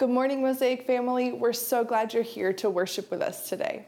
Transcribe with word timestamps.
Good 0.00 0.08
morning, 0.08 0.40
Mosaic 0.40 0.86
family. 0.86 1.30
We're 1.32 1.52
so 1.52 1.84
glad 1.84 2.14
you're 2.14 2.22
here 2.22 2.54
to 2.54 2.70
worship 2.70 3.10
with 3.10 3.20
us 3.20 3.50
today. 3.50 3.84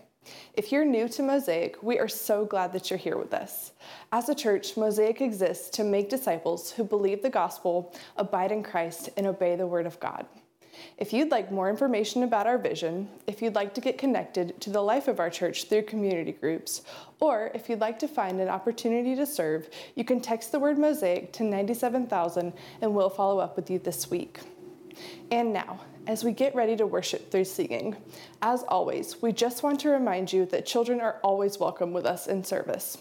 If 0.52 0.70
you're 0.70 0.84
new 0.84 1.08
to 1.08 1.22
Mosaic, 1.22 1.82
we 1.82 1.98
are 1.98 2.06
so 2.06 2.44
glad 2.44 2.74
that 2.74 2.90
you're 2.90 2.98
here 2.98 3.16
with 3.16 3.32
us. 3.32 3.72
As 4.12 4.28
a 4.28 4.34
church, 4.34 4.76
Mosaic 4.76 5.22
exists 5.22 5.70
to 5.70 5.84
make 5.84 6.10
disciples 6.10 6.70
who 6.70 6.84
believe 6.84 7.22
the 7.22 7.30
gospel, 7.30 7.94
abide 8.18 8.52
in 8.52 8.62
Christ, 8.62 9.08
and 9.16 9.26
obey 9.26 9.56
the 9.56 9.66
word 9.66 9.86
of 9.86 9.98
God. 10.00 10.26
If 10.98 11.14
you'd 11.14 11.30
like 11.30 11.50
more 11.50 11.70
information 11.70 12.24
about 12.24 12.46
our 12.46 12.58
vision, 12.58 13.08
if 13.26 13.40
you'd 13.40 13.54
like 13.54 13.72
to 13.72 13.80
get 13.80 13.96
connected 13.96 14.60
to 14.60 14.68
the 14.68 14.82
life 14.82 15.08
of 15.08 15.18
our 15.18 15.30
church 15.30 15.64
through 15.64 15.84
community 15.84 16.32
groups, 16.32 16.82
or 17.20 17.50
if 17.54 17.70
you'd 17.70 17.80
like 17.80 17.98
to 18.00 18.06
find 18.06 18.38
an 18.38 18.50
opportunity 18.50 19.16
to 19.16 19.24
serve, 19.24 19.70
you 19.94 20.04
can 20.04 20.20
text 20.20 20.52
the 20.52 20.60
word 20.60 20.76
Mosaic 20.76 21.32
to 21.32 21.42
97000 21.42 22.52
and 22.82 22.94
we'll 22.94 23.08
follow 23.08 23.38
up 23.38 23.56
with 23.56 23.70
you 23.70 23.78
this 23.78 24.10
week. 24.10 24.40
And 25.30 25.54
now, 25.54 25.80
as 26.06 26.24
we 26.24 26.32
get 26.32 26.54
ready 26.54 26.74
to 26.76 26.86
worship 26.86 27.30
through 27.30 27.44
singing. 27.44 27.96
As 28.40 28.64
always, 28.64 29.22
we 29.22 29.32
just 29.32 29.62
want 29.62 29.78
to 29.80 29.90
remind 29.90 30.32
you 30.32 30.46
that 30.46 30.66
children 30.66 31.00
are 31.00 31.20
always 31.22 31.60
welcome 31.60 31.92
with 31.92 32.04
us 32.04 32.26
in 32.26 32.42
service. 32.42 32.98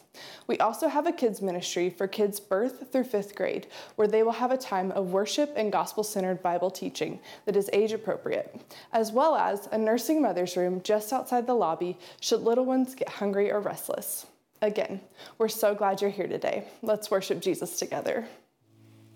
We 0.47 0.59
also 0.59 0.87
have 0.87 1.07
a 1.07 1.11
kids 1.11 1.41
ministry 1.41 1.89
for 1.89 2.07
kids 2.07 2.39
birth 2.39 2.91
through 2.91 3.05
fifth 3.05 3.35
grade, 3.35 3.67
where 3.95 4.07
they 4.07 4.21
will 4.21 4.31
have 4.33 4.51
a 4.51 4.57
time 4.57 4.91
of 4.91 5.11
worship 5.11 5.51
and 5.55 5.71
gospel 5.71 6.03
centered 6.03 6.43
Bible 6.43 6.69
teaching 6.69 7.19
that 7.45 7.55
is 7.55 7.69
age 7.73 7.91
appropriate, 7.91 8.61
as 8.93 9.11
well 9.11 9.35
as 9.35 9.67
a 9.71 9.77
nursing 9.77 10.21
mother's 10.21 10.55
room 10.55 10.81
just 10.83 11.11
outside 11.11 11.47
the 11.47 11.55
lobby 11.55 11.97
should 12.19 12.41
little 12.41 12.65
ones 12.65 12.93
get 12.93 13.09
hungry 13.09 13.51
or 13.51 13.61
restless. 13.61 14.27
Again, 14.61 15.01
we're 15.39 15.47
so 15.47 15.73
glad 15.73 16.01
you're 16.01 16.11
here 16.11 16.27
today. 16.27 16.65
Let's 16.83 17.09
worship 17.09 17.41
Jesus 17.41 17.79
together. 17.79 18.27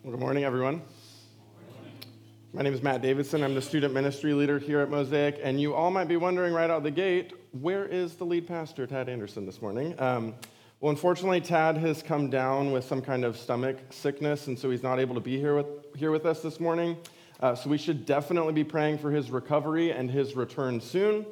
good 0.03 0.19
morning, 0.19 0.43
everyone. 0.43 0.81
My 2.55 2.61
name 2.61 2.73
is 2.73 2.81
Matt 2.81 3.01
Davidson. 3.01 3.43
I'm 3.43 3.53
the 3.53 3.61
student 3.61 3.93
ministry 3.93 4.33
leader 4.33 4.59
here 4.59 4.79
at 4.79 4.89
Mosaic. 4.89 5.41
And 5.43 5.59
you 5.59 5.73
all 5.73 5.91
might 5.91 6.07
be 6.07 6.15
wondering 6.15 6.53
right 6.53 6.69
out 6.69 6.83
the 6.83 6.91
gate, 6.91 7.33
where 7.51 7.85
is 7.85 8.15
the 8.15 8.23
lead 8.23 8.47
pastor, 8.47 8.87
Tad 8.87 9.09
Anderson, 9.09 9.45
this 9.45 9.61
morning? 9.61 9.93
Um, 9.99 10.33
well, 10.79 10.89
unfortunately, 10.89 11.41
Tad 11.41 11.75
has 11.75 12.01
come 12.01 12.29
down 12.29 12.71
with 12.71 12.85
some 12.85 13.01
kind 13.01 13.25
of 13.25 13.35
stomach 13.35 13.79
sickness, 13.89 14.47
and 14.47 14.57
so 14.57 14.69
he's 14.71 14.83
not 14.83 15.01
able 15.01 15.15
to 15.15 15.19
be 15.19 15.37
here 15.37 15.57
with, 15.57 15.65
here 15.97 16.11
with 16.11 16.25
us 16.25 16.41
this 16.41 16.61
morning. 16.61 16.95
Uh, 17.41 17.55
so 17.55 17.69
we 17.69 17.77
should 17.77 18.05
definitely 18.05 18.53
be 18.53 18.63
praying 18.63 18.99
for 18.99 19.11
his 19.11 19.31
recovery 19.31 19.91
and 19.91 20.09
his 20.09 20.37
return 20.37 20.79
soon. 20.79 21.25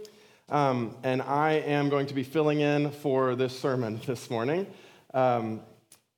Um, 0.50 0.98
and 1.04 1.22
I 1.22 1.54
am 1.54 1.88
going 1.88 2.08
to 2.08 2.14
be 2.14 2.24
filling 2.24 2.60
in 2.60 2.92
for 2.92 3.34
this 3.36 3.58
sermon 3.58 4.02
this 4.06 4.30
morning. 4.30 4.68
Um, 5.14 5.62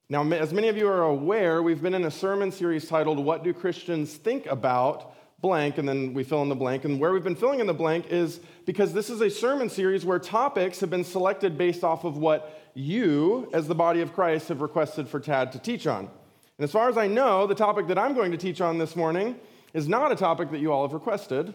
now, 0.08 0.24
as 0.34 0.54
many 0.54 0.68
of 0.68 0.78
you 0.78 0.88
are 0.88 1.02
aware, 1.02 1.64
we've 1.64 1.82
been 1.82 1.96
in 1.96 2.06
a 2.06 2.12
sermon 2.12 2.52
series 2.52 2.88
titled, 2.88 3.18
What 3.18 3.44
Do 3.44 3.52
Christians 3.54 4.14
Think 4.14 4.46
About? 4.46 5.16
Blank, 5.42 5.80
and 5.80 5.90
then 5.90 6.14
we 6.14 6.24
fill 6.24 6.44
in 6.44 6.50
the 6.50 6.56
blank. 6.56 6.86
And 6.86 7.00
where 7.00 7.12
we've 7.12 7.24
been 7.24 7.36
filling 7.36 7.60
in 7.60 7.66
the 7.66 7.74
blank 7.74 8.12
is 8.12 8.40
because 8.66 8.94
this 8.94 9.10
is 9.10 9.22
a 9.22 9.30
sermon 9.32 9.68
series 9.68 10.06
where 10.06 10.20
topics 10.20 10.80
have 10.80 10.92
been 10.92 11.04
selected 11.04 11.58
based 11.58 11.84
off 11.84 12.04
of 12.04 12.18
what 12.18 12.70
you, 12.76 13.50
as 13.52 13.68
the 13.68 13.74
body 13.74 14.02
of 14.02 14.14
Christ, 14.14 14.50
have 14.50 14.62
requested 14.62 15.08
for 15.08 15.20
Tad 15.20 15.52
to 15.54 15.60
teach 15.60 15.88
on. 15.88 16.02
And 16.02 16.64
as 16.64 16.72
far 16.72 16.88
as 16.88 16.98
I 16.98 17.08
know, 17.08 17.48
the 17.48 17.56
topic 17.56 17.88
that 17.88 17.98
I'm 17.98 18.14
going 18.14 18.32
to 18.32 18.38
teach 18.38 18.62
on 18.62 18.78
this 18.78 18.96
morning 18.96 19.36
is 19.74 19.88
not 19.88 20.12
a 20.12 20.16
topic 20.16 20.52
that 20.52 20.60
you 20.60 20.72
all 20.72 20.84
have 20.84 20.94
requested, 20.94 21.52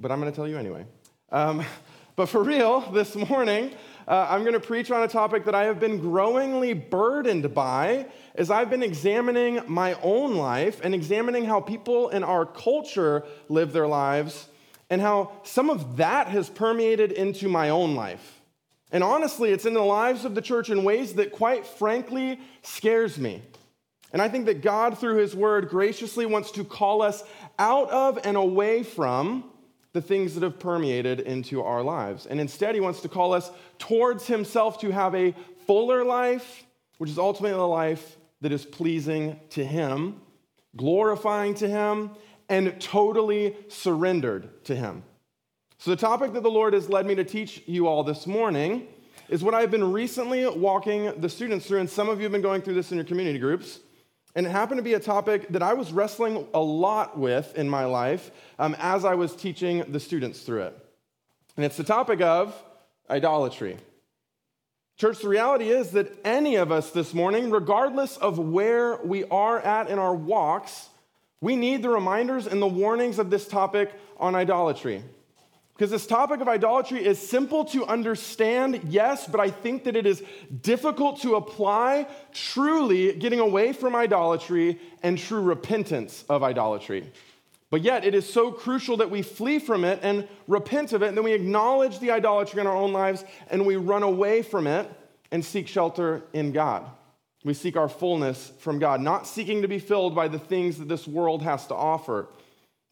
but 0.00 0.10
I'm 0.10 0.20
going 0.20 0.32
to 0.32 0.36
tell 0.36 0.48
you 0.48 0.58
anyway. 0.58 0.84
Um, 1.30 1.64
but 2.16 2.26
for 2.26 2.42
real, 2.42 2.80
this 2.92 3.14
morning, 3.14 3.72
uh, 4.06 4.26
I'm 4.28 4.42
going 4.42 4.54
to 4.54 4.60
preach 4.60 4.90
on 4.90 5.02
a 5.02 5.08
topic 5.08 5.44
that 5.46 5.54
I 5.54 5.64
have 5.64 5.80
been 5.80 5.98
growingly 5.98 6.74
burdened 6.74 7.54
by 7.54 8.06
as 8.34 8.50
I've 8.50 8.68
been 8.68 8.82
examining 8.82 9.60
my 9.66 9.94
own 10.02 10.36
life 10.36 10.80
and 10.82 10.94
examining 10.94 11.44
how 11.46 11.60
people 11.60 12.10
in 12.10 12.22
our 12.22 12.44
culture 12.44 13.24
live 13.48 13.72
their 13.72 13.86
lives 13.86 14.48
and 14.90 15.00
how 15.00 15.32
some 15.42 15.70
of 15.70 15.96
that 15.96 16.28
has 16.28 16.50
permeated 16.50 17.12
into 17.12 17.48
my 17.48 17.70
own 17.70 17.94
life. 17.94 18.40
And 18.92 19.02
honestly, 19.02 19.50
it's 19.50 19.66
in 19.66 19.74
the 19.74 19.80
lives 19.80 20.24
of 20.24 20.34
the 20.34 20.42
church 20.42 20.70
in 20.70 20.84
ways 20.84 21.14
that, 21.14 21.32
quite 21.32 21.66
frankly, 21.66 22.38
scares 22.62 23.18
me. 23.18 23.42
And 24.12 24.22
I 24.22 24.28
think 24.28 24.46
that 24.46 24.60
God, 24.60 24.98
through 24.98 25.16
His 25.16 25.34
Word, 25.34 25.68
graciously 25.68 26.26
wants 26.26 26.52
to 26.52 26.62
call 26.62 27.02
us 27.02 27.24
out 27.58 27.90
of 27.90 28.18
and 28.24 28.36
away 28.36 28.82
from 28.84 29.50
the 29.94 30.02
things 30.02 30.34
that 30.34 30.42
have 30.42 30.58
permeated 30.58 31.20
into 31.20 31.62
our 31.62 31.80
lives. 31.80 32.26
And 32.26 32.40
instead, 32.40 32.74
he 32.74 32.80
wants 32.80 33.00
to 33.02 33.08
call 33.08 33.32
us 33.32 33.50
towards 33.78 34.26
himself 34.26 34.80
to 34.80 34.90
have 34.90 35.14
a 35.14 35.34
fuller 35.66 36.04
life, 36.04 36.64
which 36.98 37.08
is 37.08 37.18
ultimately 37.18 37.56
a 37.56 37.62
life 37.62 38.18
that 38.40 38.52
is 38.52 38.66
pleasing 38.66 39.38
to 39.50 39.64
him, 39.64 40.20
glorifying 40.76 41.54
to 41.54 41.68
him, 41.68 42.10
and 42.48 42.78
totally 42.80 43.56
surrendered 43.68 44.64
to 44.64 44.74
him. 44.74 45.04
So, 45.78 45.92
the 45.92 45.96
topic 45.96 46.32
that 46.32 46.42
the 46.42 46.50
Lord 46.50 46.74
has 46.74 46.88
led 46.88 47.06
me 47.06 47.14
to 47.14 47.24
teach 47.24 47.62
you 47.66 47.86
all 47.86 48.02
this 48.02 48.26
morning 48.26 48.88
is 49.28 49.44
what 49.44 49.54
I've 49.54 49.70
been 49.70 49.92
recently 49.92 50.46
walking 50.46 51.20
the 51.20 51.28
students 51.28 51.66
through, 51.66 51.80
and 51.80 51.88
some 51.88 52.08
of 52.08 52.18
you 52.18 52.24
have 52.24 52.32
been 52.32 52.42
going 52.42 52.62
through 52.62 52.74
this 52.74 52.90
in 52.90 52.96
your 52.96 53.06
community 53.06 53.38
groups. 53.38 53.78
And 54.34 54.46
it 54.46 54.50
happened 54.50 54.78
to 54.78 54.82
be 54.82 54.94
a 54.94 55.00
topic 55.00 55.48
that 55.50 55.62
I 55.62 55.74
was 55.74 55.92
wrestling 55.92 56.46
a 56.52 56.60
lot 56.60 57.16
with 57.18 57.56
in 57.56 57.68
my 57.68 57.84
life 57.84 58.30
um, 58.58 58.74
as 58.78 59.04
I 59.04 59.14
was 59.14 59.36
teaching 59.36 59.84
the 59.92 60.00
students 60.00 60.40
through 60.40 60.62
it. 60.62 60.78
And 61.56 61.64
it's 61.64 61.76
the 61.76 61.84
topic 61.84 62.20
of 62.20 62.60
idolatry. 63.08 63.76
Church, 64.96 65.20
the 65.20 65.28
reality 65.28 65.70
is 65.70 65.90
that 65.92 66.12
any 66.24 66.56
of 66.56 66.72
us 66.72 66.90
this 66.90 67.14
morning, 67.14 67.50
regardless 67.50 68.16
of 68.16 68.38
where 68.38 68.96
we 69.04 69.24
are 69.24 69.60
at 69.60 69.88
in 69.88 69.98
our 69.98 70.14
walks, 70.14 70.88
we 71.40 71.56
need 71.56 71.82
the 71.82 71.88
reminders 71.88 72.46
and 72.46 72.62
the 72.62 72.66
warnings 72.66 73.18
of 73.18 73.30
this 73.30 73.46
topic 73.46 73.92
on 74.18 74.34
idolatry. 74.34 75.02
Because 75.74 75.90
this 75.90 76.06
topic 76.06 76.40
of 76.40 76.46
idolatry 76.46 77.04
is 77.04 77.18
simple 77.18 77.64
to 77.66 77.84
understand, 77.86 78.80
yes, 78.84 79.26
but 79.26 79.40
I 79.40 79.50
think 79.50 79.84
that 79.84 79.96
it 79.96 80.06
is 80.06 80.22
difficult 80.62 81.20
to 81.22 81.34
apply 81.34 82.06
truly 82.32 83.12
getting 83.14 83.40
away 83.40 83.72
from 83.72 83.96
idolatry 83.96 84.78
and 85.02 85.18
true 85.18 85.42
repentance 85.42 86.24
of 86.28 86.44
idolatry. 86.44 87.10
But 87.70 87.82
yet, 87.82 88.04
it 88.04 88.14
is 88.14 88.32
so 88.32 88.52
crucial 88.52 88.98
that 88.98 89.10
we 89.10 89.22
flee 89.22 89.58
from 89.58 89.84
it 89.84 89.98
and 90.02 90.28
repent 90.46 90.92
of 90.92 91.02
it, 91.02 91.08
and 91.08 91.16
then 91.16 91.24
we 91.24 91.32
acknowledge 91.32 91.98
the 91.98 92.12
idolatry 92.12 92.60
in 92.60 92.68
our 92.68 92.76
own 92.76 92.92
lives 92.92 93.24
and 93.50 93.66
we 93.66 93.74
run 93.74 94.04
away 94.04 94.42
from 94.42 94.68
it 94.68 94.88
and 95.32 95.44
seek 95.44 95.66
shelter 95.66 96.22
in 96.32 96.52
God. 96.52 96.88
We 97.42 97.52
seek 97.52 97.76
our 97.76 97.88
fullness 97.88 98.52
from 98.60 98.78
God, 98.78 99.00
not 99.00 99.26
seeking 99.26 99.62
to 99.62 99.68
be 99.68 99.80
filled 99.80 100.14
by 100.14 100.28
the 100.28 100.38
things 100.38 100.78
that 100.78 100.88
this 100.88 101.08
world 101.08 101.42
has 101.42 101.66
to 101.66 101.74
offer. 101.74 102.28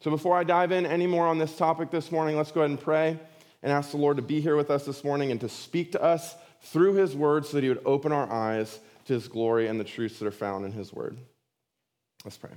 So 0.03 0.11
before 0.11 0.37
I 0.37 0.43
dive 0.43 0.73
in 0.73 0.85
any 0.85 1.07
more 1.07 1.29
on 1.29 1.39
this 1.39 1.57
topic 1.57 1.93
this 1.93 2.11
morning, 2.11 2.37
let's 2.37 2.51
go 2.51 2.63
ahead 2.63 2.71
and 2.71 2.81
pray 2.81 3.21
and 3.63 3.71
ask 3.71 3.93
the 3.93 3.99
Lord 3.99 4.17
to 4.17 4.23
be 4.23 4.41
here 4.41 4.57
with 4.57 4.69
us 4.69 4.85
this 4.85 5.05
morning 5.05 5.31
and 5.31 5.41
to 5.41 5.49
speak 5.49 5.93
to 5.93 6.03
us 6.03 6.35
through 6.61 6.95
his 6.95 7.15
word 7.15 7.47
so 7.47 7.53
that 7.53 7.63
he 7.63 7.69
would 7.69 7.83
open 7.85 8.11
our 8.11 8.29
eyes 8.29 8.81
to 9.05 9.13
his 9.13 9.29
glory 9.29 9.69
and 9.69 9.79
the 9.79 9.85
truths 9.85 10.19
that 10.19 10.27
are 10.27 10.33
found 10.33 10.65
in 10.65 10.73
his 10.73 10.93
word. 10.93 11.19
Let's 12.25 12.37
pray. 12.37 12.51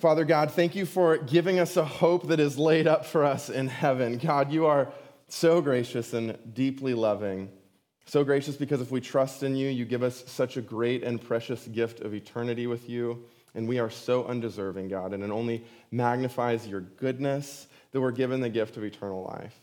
Father 0.00 0.24
God, 0.24 0.50
thank 0.50 0.74
you 0.74 0.84
for 0.84 1.18
giving 1.18 1.60
us 1.60 1.76
a 1.76 1.84
hope 1.84 2.26
that 2.26 2.40
is 2.40 2.58
laid 2.58 2.88
up 2.88 3.06
for 3.06 3.24
us 3.24 3.48
in 3.48 3.68
heaven. 3.68 4.18
God, 4.18 4.50
you 4.50 4.66
are 4.66 4.88
so 5.28 5.60
gracious 5.60 6.12
and 6.12 6.36
deeply 6.54 6.92
loving. 6.92 7.48
So 8.06 8.24
gracious 8.24 8.56
because 8.56 8.80
if 8.80 8.90
we 8.90 9.00
trust 9.00 9.44
in 9.44 9.54
you, 9.54 9.68
you 9.68 9.84
give 9.84 10.02
us 10.02 10.24
such 10.26 10.56
a 10.56 10.60
great 10.60 11.04
and 11.04 11.20
precious 11.20 11.68
gift 11.68 12.00
of 12.00 12.14
eternity 12.14 12.66
with 12.66 12.88
you. 12.88 13.22
And 13.54 13.68
we 13.68 13.78
are 13.78 13.90
so 13.90 14.24
undeserving, 14.24 14.88
God, 14.88 15.12
and 15.12 15.22
it 15.22 15.30
only 15.30 15.64
magnifies 15.90 16.66
your 16.66 16.80
goodness 16.80 17.66
that 17.92 18.00
we're 18.00 18.10
given 18.10 18.40
the 18.40 18.48
gift 18.48 18.76
of 18.76 18.84
eternal 18.84 19.24
life. 19.24 19.54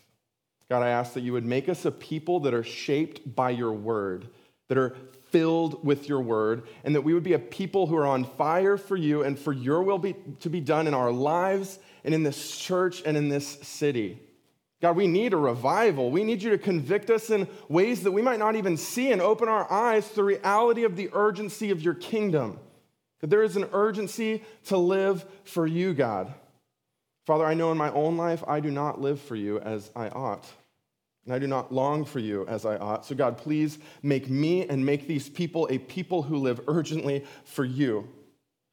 God, 0.68 0.82
I 0.84 0.90
ask 0.90 1.14
that 1.14 1.22
you 1.22 1.32
would 1.32 1.44
make 1.44 1.68
us 1.68 1.84
a 1.84 1.90
people 1.90 2.40
that 2.40 2.54
are 2.54 2.62
shaped 2.62 3.34
by 3.34 3.50
your 3.50 3.72
word, 3.72 4.28
that 4.68 4.78
are 4.78 4.94
filled 5.30 5.84
with 5.84 6.08
your 6.08 6.20
word, 6.20 6.62
and 6.84 6.94
that 6.94 7.02
we 7.02 7.12
would 7.12 7.24
be 7.24 7.32
a 7.32 7.38
people 7.38 7.88
who 7.88 7.96
are 7.96 8.06
on 8.06 8.24
fire 8.24 8.76
for 8.76 8.96
you 8.96 9.22
and 9.22 9.36
for 9.36 9.52
your 9.52 9.82
will 9.82 9.98
be, 9.98 10.14
to 10.38 10.48
be 10.48 10.60
done 10.60 10.86
in 10.86 10.94
our 10.94 11.10
lives 11.10 11.80
and 12.04 12.14
in 12.14 12.22
this 12.22 12.56
church 12.56 13.02
and 13.04 13.16
in 13.16 13.28
this 13.28 13.58
city. 13.62 14.20
God, 14.80 14.96
we 14.96 15.08
need 15.08 15.34
a 15.34 15.36
revival. 15.36 16.10
We 16.10 16.24
need 16.24 16.42
you 16.42 16.50
to 16.50 16.58
convict 16.58 17.10
us 17.10 17.30
in 17.30 17.48
ways 17.68 18.02
that 18.04 18.12
we 18.12 18.22
might 18.22 18.38
not 18.38 18.56
even 18.56 18.76
see 18.76 19.12
and 19.12 19.20
open 19.20 19.48
our 19.48 19.70
eyes 19.70 20.08
to 20.10 20.14
the 20.14 20.24
reality 20.24 20.84
of 20.84 20.96
the 20.96 21.10
urgency 21.12 21.70
of 21.70 21.82
your 21.82 21.94
kingdom. 21.94 22.58
That 23.20 23.30
there 23.30 23.42
is 23.42 23.56
an 23.56 23.68
urgency 23.72 24.44
to 24.66 24.76
live 24.76 25.24
for 25.44 25.66
you, 25.66 25.92
God. 25.94 26.32
Father, 27.26 27.44
I 27.44 27.54
know 27.54 27.70
in 27.70 27.78
my 27.78 27.92
own 27.92 28.16
life 28.16 28.42
I 28.48 28.60
do 28.60 28.70
not 28.70 29.00
live 29.00 29.20
for 29.20 29.36
you 29.36 29.60
as 29.60 29.90
I 29.94 30.08
ought. 30.08 30.46
And 31.24 31.34
I 31.34 31.38
do 31.38 31.46
not 31.46 31.72
long 31.72 32.04
for 32.04 32.18
you 32.18 32.46
as 32.46 32.64
I 32.64 32.76
ought. 32.76 33.04
So, 33.04 33.14
God, 33.14 33.36
please 33.36 33.78
make 34.02 34.30
me 34.30 34.66
and 34.66 34.84
make 34.84 35.06
these 35.06 35.28
people 35.28 35.68
a 35.70 35.78
people 35.78 36.22
who 36.22 36.36
live 36.38 36.60
urgently 36.66 37.24
for 37.44 37.64
you. 37.64 38.08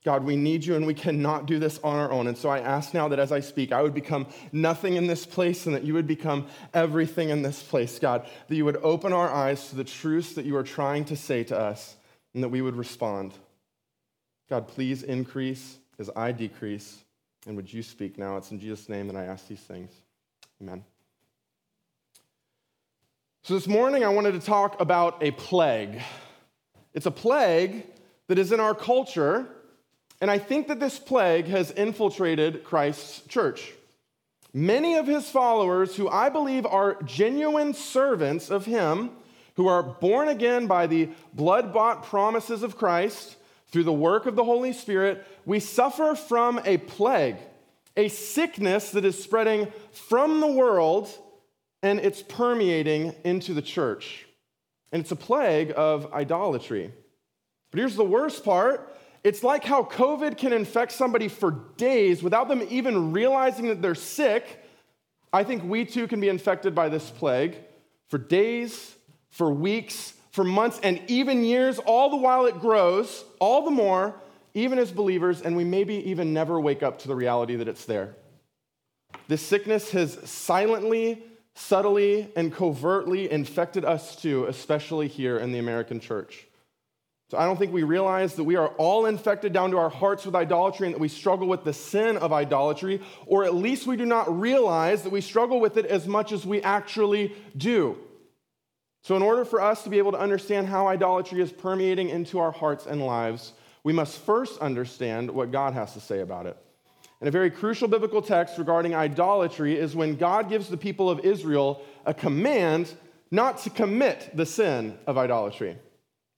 God, 0.06 0.24
we 0.24 0.38
need 0.38 0.64
you 0.64 0.76
and 0.76 0.88
we 0.88 0.94
cannot 0.94 1.48
do 1.48 1.60
this 1.60 1.80
on 1.84 2.00
our 2.00 2.10
own. 2.12 2.28
And 2.28 2.38
so 2.38 2.48
I 2.48 2.60
ask 2.60 2.94
now 2.94 3.10
that 3.10 3.20
as 3.20 3.34
I 3.34 3.42
speak, 3.42 3.74
I 3.74 3.82
would 3.82 3.94
become 3.94 4.28
nothing 4.54 4.94
in 4.94 5.08
this 5.08 5.26
place 5.26 5.66
and 5.66 5.76
that 5.76 5.84
you 5.84 5.94
would 5.96 6.08
become 6.08 6.48
everything 6.74 7.28
in 7.30 7.42
this 7.42 7.62
place, 7.62 8.00
God. 8.00 8.26
That 8.48 8.56
you 8.56 8.64
would 8.64 8.78
open 8.78 9.12
our 9.12 9.30
eyes 9.30 9.70
to 9.70 9.76
the 9.76 9.84
truths 9.84 10.34
that 10.36 10.46
you 10.46 10.56
are 10.56 10.64
trying 10.64 11.04
to 11.06 11.18
say 11.18 11.44
to 11.46 11.60
us 11.60 11.98
and 12.34 12.42
that 12.42 12.50
we 12.50 12.62
would 12.62 12.78
respond. 12.78 13.34
God, 14.50 14.68
please 14.68 15.04
increase 15.04 15.78
as 16.00 16.10
I 16.16 16.32
decrease. 16.32 17.00
And 17.46 17.56
would 17.56 17.72
you 17.72 17.84
speak 17.84 18.18
now? 18.18 18.38
It's 18.38 18.52
in 18.52 18.60
Jesus' 18.60 18.88
name 18.88 19.08
that 19.08 19.16
I 19.16 19.26
ask 19.26 19.48
these 19.48 19.60
things. 19.60 19.92
Amen. 20.62 20.84
So, 23.44 23.54
this 23.54 23.68
morning 23.68 24.04
I 24.04 24.10
wanted 24.10 24.34
to 24.34 24.40
talk 24.40 24.80
about 24.82 25.22
a 25.22 25.32
plague. 25.32 26.02
It's 26.94 27.06
a 27.06 27.12
plague 27.12 27.86
that 28.28 28.38
is 28.38 28.52
in 28.52 28.60
our 28.60 28.74
culture, 28.74 29.48
and 30.20 30.32
I 30.32 30.38
think 30.38 30.68
that 30.68 30.80
this 30.80 31.00
plague 31.00 31.46
has 31.48 31.72
infiltrated 31.72 32.64
Christ's 32.64 33.22
church. 33.28 33.74
Many 34.54 34.96
of 34.96 35.08
his 35.08 35.30
followers, 35.30 35.96
who 35.96 36.10
I 36.10 36.30
believe 36.30 36.66
are 36.66 37.02
genuine 37.04 37.74
servants 37.74 38.50
of 38.50 38.66
him, 38.66 39.12
who 39.56 39.68
are 39.68 39.84
born 39.84 40.28
again 40.28 40.68
by 40.68 40.88
the 40.88 41.10
blood 41.34 41.74
bought 41.74 42.04
promises 42.04 42.64
of 42.64 42.78
Christ 42.78 43.37
through 43.70 43.84
the 43.84 43.94
work 43.94 44.26
of 44.26 44.36
the 44.36 44.44
Holy 44.44 44.74
Spirit, 44.74 45.26
we 45.46 45.60
suffer 45.60 46.16
from 46.16 46.60
a 46.66 46.78
plague, 46.78 47.38
a 47.96 48.08
sickness 48.08 48.92
that 48.92 49.06
is 49.06 49.22
spreading 49.22 49.68
from 49.92 50.40
the 50.40 50.48
world 50.48 51.10
and 51.84 52.00
it's 52.00 52.22
permeating 52.22 53.14
into 53.24 53.54
the 53.54 53.62
church. 53.62 54.26
And 54.92 55.02
it's 55.02 55.12
a 55.12 55.18
plague 55.18 55.74
of 55.76 56.12
idolatry. 56.14 56.92
But 57.72 57.80
here's 57.80 57.96
the 57.96 58.04
worst 58.04 58.44
part 58.44 58.94
it's 59.24 59.44
like 59.44 59.66
how 59.66 59.84
COVID 59.84 60.38
can 60.38 60.54
infect 60.54 60.94
somebody 60.94 61.28
for 61.28 61.52
days 61.76 62.24
without 62.24 62.48
them 62.48 62.64
even 62.70 63.12
realizing 63.12 63.68
that 63.68 63.82
they're 63.82 63.96
sick. 63.96 64.64
I 65.34 65.44
think 65.44 65.64
we 65.64 65.84
too 65.84 66.08
can 66.08 66.22
be 66.22 66.30
infected 66.30 66.74
by 66.74 66.88
this 66.88 67.10
plague 67.10 67.58
for 68.08 68.18
days, 68.18 68.96
for 69.30 69.52
weeks, 69.52 70.14
for 70.38 70.44
months, 70.44 70.80
and 70.84 71.02
even 71.08 71.44
years, 71.44 71.80
all 71.80 72.12
the 72.12 72.16
while 72.16 72.46
it 72.46 72.60
grows, 72.60 73.26
all 73.40 73.66
the 73.66 73.72
more, 73.72 74.14
even 74.54 74.78
as 74.78 74.92
believers, 74.92 75.42
and 75.42 75.58
we 75.58 75.64
maybe 75.64 75.96
even 76.12 76.32
never 76.32 76.62
wake 76.62 76.84
up 76.84 77.00
to 77.00 77.08
the 77.08 77.16
reality 77.16 77.56
that 77.56 77.68
it's 77.68 77.86
there. 77.86 78.14
This 79.28 79.42
sickness 79.42 79.90
has 79.92 80.20
silently 80.30 81.24
subtly 81.56 82.32
and 82.36 82.54
covertly 82.54 83.32
infected 83.32 83.84
us 83.84 84.16
too, 84.16 84.46
especially 84.46 85.08
here 85.08 85.40
in 85.40 85.52
the 85.52 85.58
American 85.58 86.00
church. 86.00 86.46
So 87.32 87.40
I 87.40 87.46
don't 87.46 87.58
think 87.58 87.74
we 87.74 87.82
realize 87.82 88.36
that 88.36 88.44
we 88.44 88.58
are 88.58 88.68
all 88.78 89.08
infected 89.08 89.54
down 89.54 89.72
to 89.72 89.80
our 89.80 89.90
hearts 89.90 90.24
with 90.24 90.36
idolatry 90.36 90.86
and 90.86 90.94
that 90.94 91.02
we 91.02 91.08
struggle 91.08 91.48
with 91.48 91.64
the 91.64 91.74
sin 91.74 92.16
of 92.16 92.32
idolatry, 92.32 93.02
or 93.26 93.44
at 93.44 93.56
least 93.56 93.88
we 93.88 93.98
do 93.98 94.06
not 94.06 94.40
realize 94.40 95.02
that 95.02 95.12
we 95.12 95.20
struggle 95.20 95.60
with 95.60 95.78
it 95.78 95.88
as 95.88 96.08
much 96.08 96.32
as 96.32 96.46
we 96.46 96.62
actually 96.62 97.36
do. 97.58 97.98
So, 99.08 99.16
in 99.16 99.22
order 99.22 99.46
for 99.46 99.62
us 99.62 99.84
to 99.84 99.90
be 99.90 100.00
able 100.00 100.12
to 100.12 100.20
understand 100.20 100.68
how 100.68 100.90
idolatry 100.90 101.40
is 101.40 101.50
permeating 101.50 102.10
into 102.10 102.40
our 102.40 102.52
hearts 102.52 102.86
and 102.86 103.02
lives, 103.02 103.54
we 103.86 103.94
must 103.94 104.18
first 104.20 104.60
understand 104.60 105.32
what 105.32 105.50
God 105.50 105.72
has 105.72 105.94
to 105.94 106.02
say 106.02 106.20
about 106.20 106.46
it. 106.46 106.58
And 107.22 107.30
a 107.30 107.32
very 107.32 107.50
crucial 107.50 107.88
biblical 107.88 108.22
text 108.22 108.58
regarding 108.58 108.94
idolatry 108.94 109.80
is 109.80 109.96
when 109.96 110.18
God 110.18 110.50
gives 110.50 110.68
the 110.68 110.76
people 110.76 111.10
of 111.10 111.22
Israel 111.22 111.86
a 112.06 112.14
command 112.14 112.94
not 113.32 113.60
to 113.60 113.70
commit 113.70 114.30
the 114.36 114.46
sin 114.46 114.98
of 115.08 115.18
idolatry. 115.18 115.78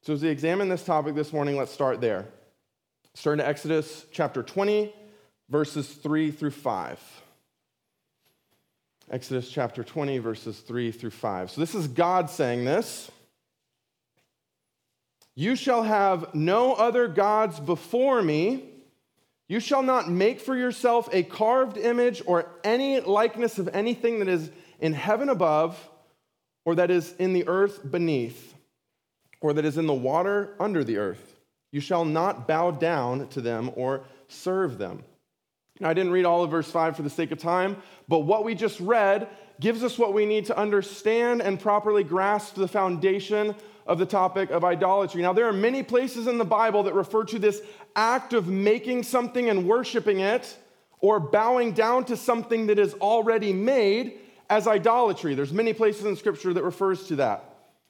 So, 0.04 0.13
as 0.13 0.22
we 0.22 0.30
examine 0.30 0.69
this 0.69 0.83
topic 0.83 1.15
this 1.15 1.33
morning, 1.33 1.57
let's 1.57 1.72
start 1.72 2.01
there. 2.01 2.27
Starting 3.15 3.44
to 3.44 3.50
Exodus 3.50 4.06
chapter 4.12 4.44
20, 4.44 4.94
verses 5.50 5.88
3 5.88 6.30
through 6.30 6.51
5. 6.51 7.00
Exodus 9.12 9.50
chapter 9.50 9.84
20, 9.84 10.20
verses 10.20 10.60
3 10.60 10.92
through 10.92 11.10
5. 11.10 11.52
So, 11.52 11.62
this 11.62 11.74
is 11.74 11.88
God 11.88 12.30
saying 12.30 12.66
this 12.66 13.10
You 15.36 15.56
shall 15.56 15.84
have 15.84 16.36
no 16.36 16.74
other 16.74 17.08
gods 17.08 17.60
before 17.60 18.22
me. 18.22 18.66
You 19.48 19.60
shall 19.60 19.82
not 19.82 20.12
make 20.12 20.40
for 20.40 20.56
yourself 20.56 21.10
a 21.12 21.24
carved 21.24 21.76
image 21.76 22.22
or 22.28 22.52
any 22.64 23.00
likeness 23.00 23.58
of 23.58 23.68
anything 23.70 24.20
that 24.20 24.28
is 24.28 24.52
in 24.80 24.94
heaven 24.94 25.30
above, 25.30 25.90
or 26.66 26.76
that 26.76 26.92
is 26.92 27.14
in 27.14 27.34
the 27.34 27.48
earth 27.48 27.80
beneath, 27.90 28.54
or 29.42 29.54
that 29.54 29.66
is 29.66 29.80
in 29.80 29.88
the 29.88 29.94
water 29.94 30.56
under 30.60 30.84
the 30.84 30.98
earth. 30.98 31.40
You 31.72 31.80
shall 31.80 32.06
not 32.06 32.48
bow 32.48 32.70
down 32.70 33.28
to 33.30 33.42
them 33.42 33.72
or 33.76 34.04
serve 34.28 34.78
them. 34.78 35.04
Now, 35.80 35.90
I 35.90 35.94
didn't 35.94 36.12
read 36.12 36.26
all 36.26 36.44
of 36.44 36.52
verse 36.52 36.70
5 36.70 36.96
for 36.96 37.04
the 37.04 37.10
sake 37.10 37.31
of 37.31 37.40
time, 37.40 37.78
but 38.08 38.20
what 38.20 38.44
we 38.44 38.54
just 38.54 38.80
read 38.80 39.30
gives 39.60 39.84
us 39.84 39.98
what 39.98 40.14
we 40.14 40.26
need 40.26 40.46
to 40.46 40.58
understand 40.58 41.42
and 41.42 41.60
properly 41.60 42.04
grasp 42.04 42.56
the 42.56 42.68
foundation 42.68 43.56
of 43.86 43.98
the 43.98 44.06
topic 44.06 44.52
of 44.52 44.64
idolatry. 44.64 45.22
Now, 45.22 45.34
there 45.34 45.48
are 45.48 45.54
many 45.54 45.84
places 45.84 46.28
in 46.28 46.38
the 46.38 46.46
Bible 46.46 46.84
that 46.84 46.94
refer 46.94 47.24
to 47.26 47.40
this 47.40 47.62
act 47.96 48.34
of 48.34 48.48
making 48.48 49.04
something 49.04 49.50
and 49.50 49.68
worshiping 49.68 50.20
it 50.20 50.58
or 51.00 51.20
bowing 51.20 51.72
down 51.72 52.06
to 52.06 52.18
something 52.18 52.68
that 52.68 52.78
is 52.78 52.94
already 52.96 53.54
made 53.54 54.20
as 54.50 54.68
idolatry. 54.68 55.34
There's 55.34 55.54
many 55.54 55.74
places 55.74 56.06
in 56.06 56.16
scripture 56.16 56.54
that 56.54 56.64
refers 56.64 57.08
to 57.08 57.16
that. 57.18 57.46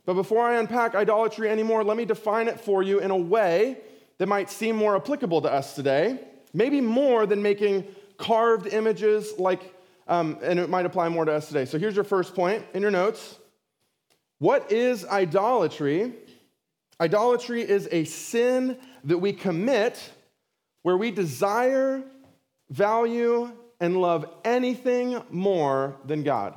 But 0.05 0.13
before 0.13 0.43
I 0.43 0.59
unpack 0.59 0.95
idolatry 0.95 1.49
anymore, 1.49 1.83
let 1.83 1.97
me 1.97 2.05
define 2.05 2.47
it 2.47 2.59
for 2.59 2.81
you 2.81 2.99
in 2.99 3.11
a 3.11 3.17
way 3.17 3.77
that 4.19 4.27
might 4.27 4.49
seem 4.49 4.75
more 4.75 4.95
applicable 4.95 5.41
to 5.41 5.51
us 5.51 5.75
today, 5.75 6.19
maybe 6.53 6.81
more 6.81 7.25
than 7.25 7.41
making 7.41 7.85
carved 8.17 8.67
images 8.67 9.33
like 9.37 9.75
um, 10.09 10.39
and 10.41 10.59
it 10.59 10.69
might 10.69 10.87
apply 10.87 11.07
more 11.07 11.23
to 11.23 11.31
us 11.31 11.47
today. 11.47 11.65
So 11.65 11.77
here's 11.77 11.95
your 11.95 12.03
first 12.03 12.33
point 12.33 12.65
in 12.73 12.81
your 12.81 12.89
notes. 12.89 13.37
What 14.39 14.71
is 14.71 15.05
idolatry? 15.05 16.13
Idolatry 16.99 17.61
is 17.61 17.87
a 17.91 18.05
sin 18.05 18.77
that 19.03 19.19
we 19.19 19.31
commit 19.31 20.11
where 20.81 20.97
we 20.97 21.11
desire, 21.11 22.03
value, 22.71 23.51
and 23.79 24.01
love 24.01 24.25
anything 24.43 25.21
more 25.29 25.95
than 26.05 26.23
God. 26.23 26.55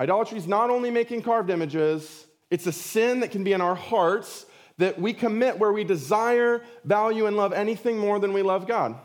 Idolatry 0.00 0.38
is 0.38 0.46
not 0.46 0.70
only 0.70 0.90
making 0.90 1.22
carved 1.22 1.50
images, 1.50 2.26
it's 2.50 2.66
a 2.66 2.72
sin 2.72 3.20
that 3.20 3.30
can 3.30 3.44
be 3.44 3.52
in 3.52 3.60
our 3.60 3.74
hearts 3.74 4.46
that 4.78 5.00
we 5.00 5.12
commit 5.12 5.58
where 5.58 5.72
we 5.72 5.84
desire, 5.84 6.62
value, 6.84 7.26
and 7.26 7.36
love 7.36 7.52
anything 7.52 7.98
more 7.98 8.18
than 8.18 8.32
we 8.32 8.42
love 8.42 8.66
God. 8.66 8.96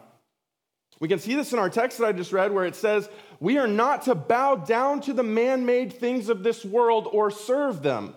We 0.99 1.07
can 1.07 1.19
see 1.19 1.35
this 1.35 1.51
in 1.51 1.59
our 1.59 1.69
text 1.69 1.97
that 1.97 2.05
I 2.05 2.11
just 2.13 2.31
read, 2.31 2.53
where 2.53 2.65
it 2.65 2.75
says, 2.75 3.09
We 3.39 3.57
are 3.57 3.67
not 3.67 4.03
to 4.03 4.15
bow 4.15 4.55
down 4.55 5.01
to 5.01 5.13
the 5.13 5.23
man 5.23 5.65
made 5.65 5.91
things 5.91 6.29
of 6.29 6.43
this 6.43 6.63
world 6.63 7.09
or 7.11 7.29
serve 7.29 7.83
them. 7.83 8.15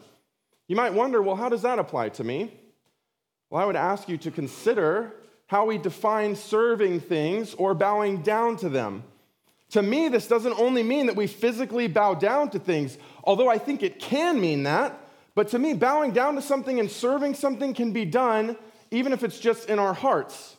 You 0.69 0.77
might 0.77 0.95
wonder, 0.95 1.23
well, 1.23 1.37
how 1.37 1.49
does 1.49 1.63
that 1.63 1.79
apply 1.79 2.11
to 2.11 2.25
me? 2.25 2.53
Well, 3.51 3.63
I 3.63 3.67
would 3.67 3.77
ask 3.77 4.09
you 4.09 4.19
to 4.19 4.31
consider 4.31 5.15
how 5.47 5.67
we 5.67 5.79
define 5.79 6.35
serving 6.35 7.01
things 7.01 7.55
or 7.55 7.73
bowing 7.73 8.23
down 8.23 8.57
to 8.59 8.69
them. 8.69 9.05
To 9.71 9.83
me, 9.83 10.09
this 10.09 10.29
doesn't 10.29 10.59
only 10.59 10.83
mean 10.83 11.07
that 11.07 11.17
we 11.17 11.27
physically 11.27 11.89
bow 11.89 12.15
down 12.15 12.51
to 12.51 12.59
things, 12.59 12.99
although 13.25 13.49
I 13.49 13.59
think 13.59 13.83
it 13.83 13.99
can 13.99 14.41
mean 14.41 14.65
that. 14.65 15.06
But 15.37 15.49
to 15.49 15.59
me, 15.59 15.75
bowing 15.75 16.11
down 16.11 16.35
to 16.35 16.43
something 16.43 16.81
and 16.81 16.91
serving 16.91 17.35
something 17.35 17.75
can 17.75 17.93
be 17.93 18.07
done 18.07 18.57
even 18.91 19.13
if 19.13 19.23
it's 19.23 19.39
just 19.39 19.69
in 19.69 19.79
our 19.79 19.95
hearts. 19.95 20.57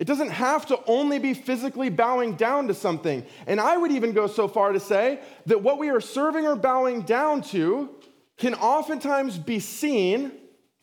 It 0.00 0.06
doesn't 0.06 0.30
have 0.30 0.66
to 0.66 0.80
only 0.86 1.20
be 1.20 1.32
physically 1.32 1.88
bowing 1.88 2.34
down 2.34 2.66
to 2.66 2.74
something. 2.74 3.24
And 3.46 3.60
I 3.60 3.76
would 3.76 3.92
even 3.92 4.12
go 4.12 4.26
so 4.26 4.48
far 4.48 4.72
to 4.72 4.80
say 4.80 5.20
that 5.46 5.62
what 5.62 5.78
we 5.78 5.90
are 5.90 6.00
serving 6.00 6.44
or 6.44 6.56
bowing 6.56 7.02
down 7.02 7.42
to 7.42 7.88
can 8.36 8.54
oftentimes 8.54 9.38
be 9.38 9.60
seen 9.60 10.32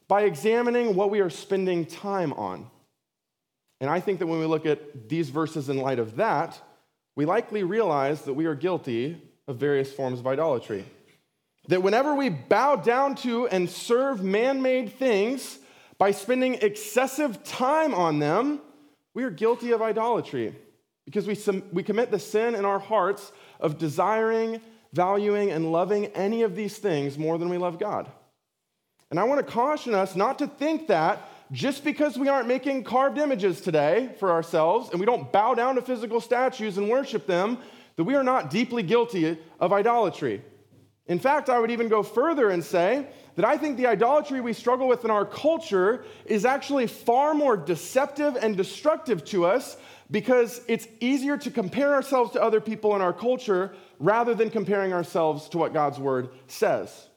by 0.08 0.22
examining 0.22 0.96
what 0.96 1.10
we 1.10 1.20
are 1.20 1.30
spending 1.30 1.86
time 1.86 2.32
on. 2.34 2.72
And 3.82 3.89
I 3.89 4.00
think 4.00 4.20
that 4.20 4.27
when 4.27 4.39
we 4.39 4.46
look 4.46 4.65
at 4.65 5.10
these 5.10 5.30
verses 5.30 5.68
in 5.68 5.77
light 5.77 6.00
of 6.00 6.15
that, 6.15 6.58
we 7.18 7.25
likely 7.25 7.63
realize 7.63 8.22
that 8.22 8.34
we 8.34 8.46
are 8.46 8.56
guilty 8.56 9.22
of 9.50 9.58
various 9.58 9.91
forms 9.91 10.20
of 10.20 10.27
idolatry. 10.27 10.86
That 11.68 11.84
whenever 11.84 12.15
we 12.15 12.30
bow 12.30 12.75
down 12.75 13.15
to 13.18 13.48
and 13.48 13.70
serve 13.70 14.24
man 14.24 14.62
made 14.62 14.94
things 14.94 15.60
by 15.98 16.12
spending 16.12 16.56
excessive 16.56 17.44
time 17.44 17.94
on 17.94 18.20
them, 18.20 18.62
we 19.13 19.24
are 19.24 19.30
guilty 19.30 19.72
of 19.72 19.82
idolatry 19.82 20.56
because 21.06 21.27
we, 21.27 21.62
we 21.72 21.84
commit 21.84 22.12
the 22.12 22.20
sin 22.20 22.56
in 22.56 22.65
our 22.65 22.80
hearts 22.80 23.32
of 23.60 23.77
desiring, 23.77 24.62
valuing, 24.94 25.51
and 25.51 25.72
loving 25.72 26.08
any 26.08 26.41
of 26.44 26.56
these 26.56 26.77
things 26.77 27.18
more 27.18 27.38
than 27.38 27.50
we 27.50 27.58
love 27.58 27.80
God. 27.80 28.10
And 29.10 29.20
I 29.20 29.25
want 29.25 29.46
to 29.46 29.51
caution 29.51 29.94
us 29.94 30.15
not 30.15 30.39
to 30.39 30.48
think 30.48 30.88
that 30.88 31.30
just 31.51 31.84
because 31.84 32.18
we 32.18 32.30
aren't 32.30 32.48
making 32.48 32.86
carved 32.86 33.18
images 33.18 33.60
today 33.60 34.15
for 34.20 34.32
ourselves 34.32 34.89
and 34.89 35.00
we 35.00 35.06
don't 35.06 35.32
bow 35.34 35.53
down 35.53 35.75
to 35.75 35.82
physical 35.82 36.22
statues 36.22 36.77
and 36.77 36.89
worship 36.89 37.27
them, 37.27 37.58
that 37.98 38.06
we 38.06 38.15
are 38.15 38.24
not 38.24 38.50
deeply 38.50 38.84
guilty 38.84 39.38
of 39.60 39.74
idolatry. 39.74 40.41
In 41.08 41.20
fact, 41.20 41.50
I 41.50 41.60
would 41.60 41.72
even 41.72 41.89
go 41.89 42.03
further 42.03 42.50
and 42.50 42.63
say 42.63 43.08
that 43.36 43.46
I 43.46 43.58
think 43.58 43.77
the 43.77 43.88
idolatry 43.88 44.39
we 44.41 44.53
struggle 44.53 44.88
with 44.88 45.03
in 45.03 45.12
our 45.12 45.25
culture 45.25 46.05
is 46.25 46.46
actually 46.46 46.88
far 46.88 47.34
more 47.34 47.58
deceptive 47.58 48.36
and 48.36 48.55
destructive 48.55 49.25
to 49.25 49.46
us 49.46 49.77
because 50.12 50.62
it's 50.67 50.88
easier 51.00 51.38
to 51.38 51.50
compare 51.50 51.93
ourselves 51.93 52.31
to 52.34 52.41
other 52.41 52.62
people 52.62 52.96
in 52.96 53.01
our 53.01 53.13
culture 53.13 53.74
rather 54.00 54.36
than 54.36 54.50
comparing 54.50 54.93
ourselves 54.93 55.50
to 55.50 55.58
what 55.58 55.74
God's 55.74 55.98
word 55.98 56.29
says. 56.48 57.08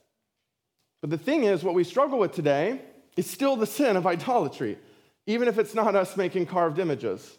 But 1.01 1.09
the 1.09 1.17
thing 1.17 1.43
is, 1.43 1.63
what 1.63 1.75
we 1.75 1.83
struggle 1.83 2.17
with 2.17 2.31
today 2.31 2.81
is 3.15 3.29
still 3.29 3.55
the 3.55 3.67
sin 3.67 3.95
of 3.95 4.07
idolatry, 4.07 4.79
even 5.27 5.47
if 5.47 5.59
it's 5.59 5.75
not 5.75 5.95
us 5.95 6.17
making 6.17 6.47
carved 6.47 6.79
images. 6.79 7.37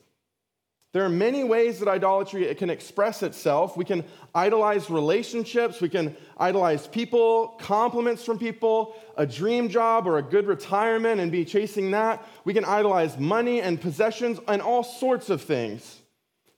There 0.96 1.04
are 1.04 1.10
many 1.10 1.44
ways 1.44 1.78
that 1.80 1.88
idolatry 1.88 2.54
can 2.54 2.70
express 2.70 3.22
itself. 3.22 3.76
We 3.76 3.84
can 3.84 4.02
idolize 4.34 4.88
relationships, 4.88 5.82
we 5.82 5.90
can 5.90 6.16
idolize 6.38 6.86
people, 6.86 7.48
compliments 7.58 8.24
from 8.24 8.38
people, 8.38 8.96
a 9.14 9.26
dream 9.26 9.68
job 9.68 10.08
or 10.08 10.16
a 10.16 10.22
good 10.22 10.46
retirement 10.46 11.20
and 11.20 11.30
be 11.30 11.44
chasing 11.44 11.90
that. 11.90 12.26
We 12.46 12.54
can 12.54 12.64
idolize 12.64 13.18
money 13.18 13.60
and 13.60 13.78
possessions 13.78 14.40
and 14.48 14.62
all 14.62 14.82
sorts 14.82 15.28
of 15.28 15.42
things. 15.42 16.00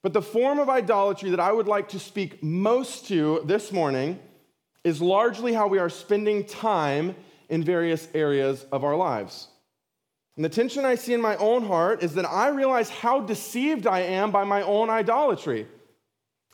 But 0.03 0.13
the 0.13 0.23
form 0.23 0.61
of 0.61 0.69
idolatry 0.69 1.31
that 1.31 1.41
I 1.41 1.51
would 1.51 1.67
like 1.67 1.89
to 1.89 1.99
speak 1.99 2.41
most 2.41 3.09
to 3.09 3.43
this 3.45 3.73
morning 3.73 4.21
is 4.85 5.03
largely 5.03 5.53
how 5.53 5.67
we 5.67 5.81
are 5.81 5.91
spending 5.91 6.45
time 6.45 7.17
in 7.49 7.65
various 7.65 8.07
areas 8.15 8.67
of 8.71 8.85
our 8.85 8.95
lives. 8.95 9.49
And 10.39 10.45
the 10.45 10.49
tension 10.49 10.85
I 10.85 10.95
see 10.95 11.15
in 11.15 11.21
my 11.21 11.35
own 11.39 11.65
heart 11.65 12.01
is 12.01 12.15
that 12.15 12.25
I 12.25 12.51
realize 12.51 12.89
how 12.89 13.19
deceived 13.19 13.89
I 13.89 14.03
am 14.03 14.31
by 14.31 14.45
my 14.45 14.63
own 14.63 14.89
idolatry. 14.89 15.67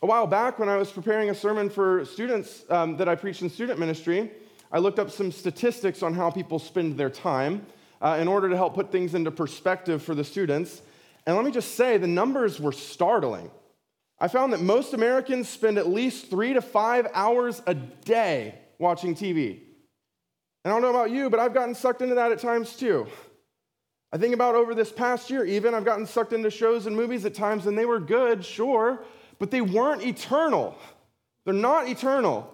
A 0.00 0.06
while 0.06 0.26
back, 0.26 0.58
when 0.58 0.70
I 0.70 0.78
was 0.78 0.90
preparing 0.90 1.28
a 1.28 1.34
sermon 1.34 1.68
for 1.68 2.02
students 2.06 2.64
um, 2.70 2.96
that 2.96 3.10
I 3.10 3.14
preached 3.14 3.42
in 3.42 3.50
student 3.50 3.78
ministry, 3.78 4.30
I 4.72 4.78
looked 4.78 4.98
up 4.98 5.10
some 5.10 5.30
statistics 5.30 6.02
on 6.02 6.14
how 6.14 6.30
people 6.30 6.58
spend 6.58 6.96
their 6.96 7.10
time 7.10 7.66
uh, 8.00 8.16
in 8.18 8.26
order 8.26 8.48
to 8.48 8.56
help 8.56 8.74
put 8.74 8.90
things 8.90 9.14
into 9.14 9.30
perspective 9.30 10.02
for 10.02 10.14
the 10.14 10.24
students. 10.24 10.80
And 11.26 11.36
let 11.36 11.44
me 11.44 11.50
just 11.50 11.74
say, 11.74 11.98
the 11.98 12.06
numbers 12.06 12.58
were 12.58 12.72
startling. 12.72 13.50
I 14.18 14.28
found 14.28 14.54
that 14.54 14.62
most 14.62 14.94
Americans 14.94 15.46
spend 15.46 15.76
at 15.76 15.90
least 15.90 16.30
three 16.30 16.54
to 16.54 16.62
five 16.62 17.06
hours 17.12 17.60
a 17.66 17.74
day 17.74 18.54
watching 18.78 19.14
TV. 19.14 19.60
And 20.64 20.72
I 20.72 20.74
don't 20.74 20.80
know 20.80 20.88
about 20.88 21.10
you, 21.10 21.28
but 21.28 21.38
I've 21.38 21.52
gotten 21.52 21.74
sucked 21.74 22.00
into 22.00 22.14
that 22.14 22.32
at 22.32 22.38
times 22.38 22.76
too. 22.76 23.08
I 24.14 24.16
think 24.16 24.32
about 24.32 24.54
over 24.54 24.76
this 24.76 24.92
past 24.92 25.28
year, 25.28 25.44
even, 25.44 25.74
I've 25.74 25.84
gotten 25.84 26.06
sucked 26.06 26.32
into 26.32 26.48
shows 26.48 26.86
and 26.86 26.94
movies 26.94 27.24
at 27.24 27.34
times, 27.34 27.66
and 27.66 27.76
they 27.76 27.84
were 27.84 27.98
good, 27.98 28.44
sure, 28.44 29.02
but 29.40 29.50
they 29.50 29.60
weren't 29.60 30.06
eternal. 30.06 30.78
They're 31.44 31.52
not 31.52 31.88
eternal. 31.88 32.48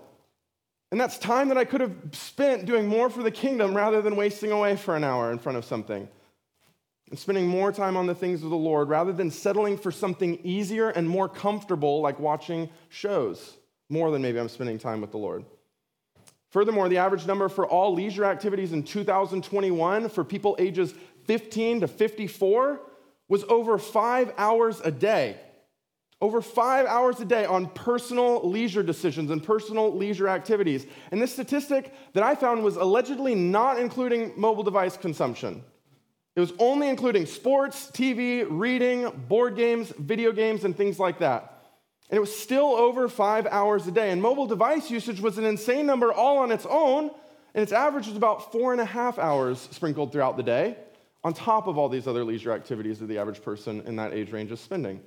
And 0.90 0.99
that's 0.99 1.19
time 1.19 1.49
that 1.49 1.59
I 1.59 1.67
could 1.67 1.83
have 1.83 1.95
spent 2.12 2.64
doing 2.64 2.87
more 2.87 3.11
for 3.11 3.23
the 3.23 3.31
kingdom 3.31 3.76
rather 3.76 4.00
than 4.00 4.17
wasting 4.17 4.52
away 4.52 4.75
for 4.75 4.97
an 4.97 5.05
hour 5.05 5.31
in 5.33 5.38
front 5.38 5.59
of 5.59 5.67
something. 5.67 6.09
And 7.11 7.19
spending 7.19 7.47
more 7.47 7.73
time 7.73 7.95
on 7.95 8.07
the 8.07 8.14
things 8.14 8.43
of 8.43 8.49
the 8.49 8.57
Lord 8.57 8.88
rather 8.88 9.12
than 9.12 9.31
settling 9.31 9.76
for 9.76 9.93
something 9.93 10.38
easier 10.43 10.88
and 10.88 11.07
more 11.07 11.29
comfortable, 11.29 12.00
like 12.00 12.19
watching 12.19 12.71
shows, 12.88 13.59
more 13.90 14.11
than 14.11 14.23
maybe 14.23 14.40
I'm 14.40 14.49
spending 14.49 14.79
time 14.79 15.02
with 15.02 15.11
the 15.11 15.19
Lord. 15.19 15.45
Furthermore, 16.50 16.88
the 16.88 16.99
average 16.99 17.26
number 17.26 17.49
for 17.49 17.64
all 17.64 17.95
leisure 17.95 18.25
activities 18.25 18.73
in 18.73 18.83
2021 18.83 20.09
for 20.09 20.25
people 20.25 20.57
ages 20.59 20.95
15 21.27 21.81
to 21.81 21.89
54 21.89 22.81
was 23.31 23.45
over 23.45 23.79
five 23.79 24.35
hours 24.37 24.81
a 24.81 24.91
day. 24.91 25.37
Over 26.21 26.43
five 26.43 26.85
hours 26.85 27.19
a 27.21 27.25
day 27.25 27.47
on 27.47 27.69
personal 27.69 28.47
leisure 28.47 28.83
decisions 28.83 29.31
and 29.31 29.43
personal 29.43 29.97
leisure 29.97 30.29
activities. 30.29 30.85
And 31.11 31.23
this 31.23 31.33
statistic 31.33 31.95
that 32.12 32.23
I 32.23 32.35
found 32.35 32.62
was 32.62 32.77
allegedly 32.77 33.35
not 33.35 33.79
including 33.79 34.33
mobile 34.37 34.65
device 34.65 34.99
consumption. 34.99 35.62
It 36.37 36.41
was 36.41 36.53
only 36.59 36.89
including 36.89 37.25
sports, 37.25 37.91
TV, 37.91 38.47
reading, 38.49 39.11
board 39.29 39.57
games, 39.57 39.93
video 39.99 40.33
games, 40.33 40.65
and 40.65 40.77
things 40.77 40.99
like 40.99 41.21
that. 41.21 41.65
And 42.11 42.17
it 42.17 42.21
was 42.21 42.37
still 42.37 42.75
over 42.75 43.09
five 43.09 43.47
hours 43.47 43.87
a 43.87 43.93
day. 43.93 44.11
And 44.11 44.21
mobile 44.21 44.47
device 44.47 44.91
usage 44.91 45.21
was 45.21 45.39
an 45.39 45.45
insane 45.45 45.87
number 45.87 46.12
all 46.12 46.39
on 46.39 46.50
its 46.50 46.67
own, 46.69 47.11
and 47.55 47.62
its 47.62 47.73
average 47.73 48.09
was 48.09 48.17
about 48.17 48.53
four 48.53 48.73
and 48.73 48.81
a 48.81 48.85
half 48.85 49.19
hours 49.19 49.69
sprinkled 49.71 50.12
throughout 50.12 50.37
the 50.37 50.43
day 50.43 50.77
on 51.23 51.35
top 51.35 51.67
of 51.67 51.77
all 51.77 51.89
these 51.89 52.07
other 52.07 52.25
leisure 52.25 52.53
activities 52.53 52.99
that 52.99 53.07
the 53.07 53.19
average 53.19 53.43
person 53.43 53.83
in 53.87 53.97
that 53.97 54.12
age 54.12 54.33
range 54.33 54.50
is 54.50 54.61
spending. 54.61 55.00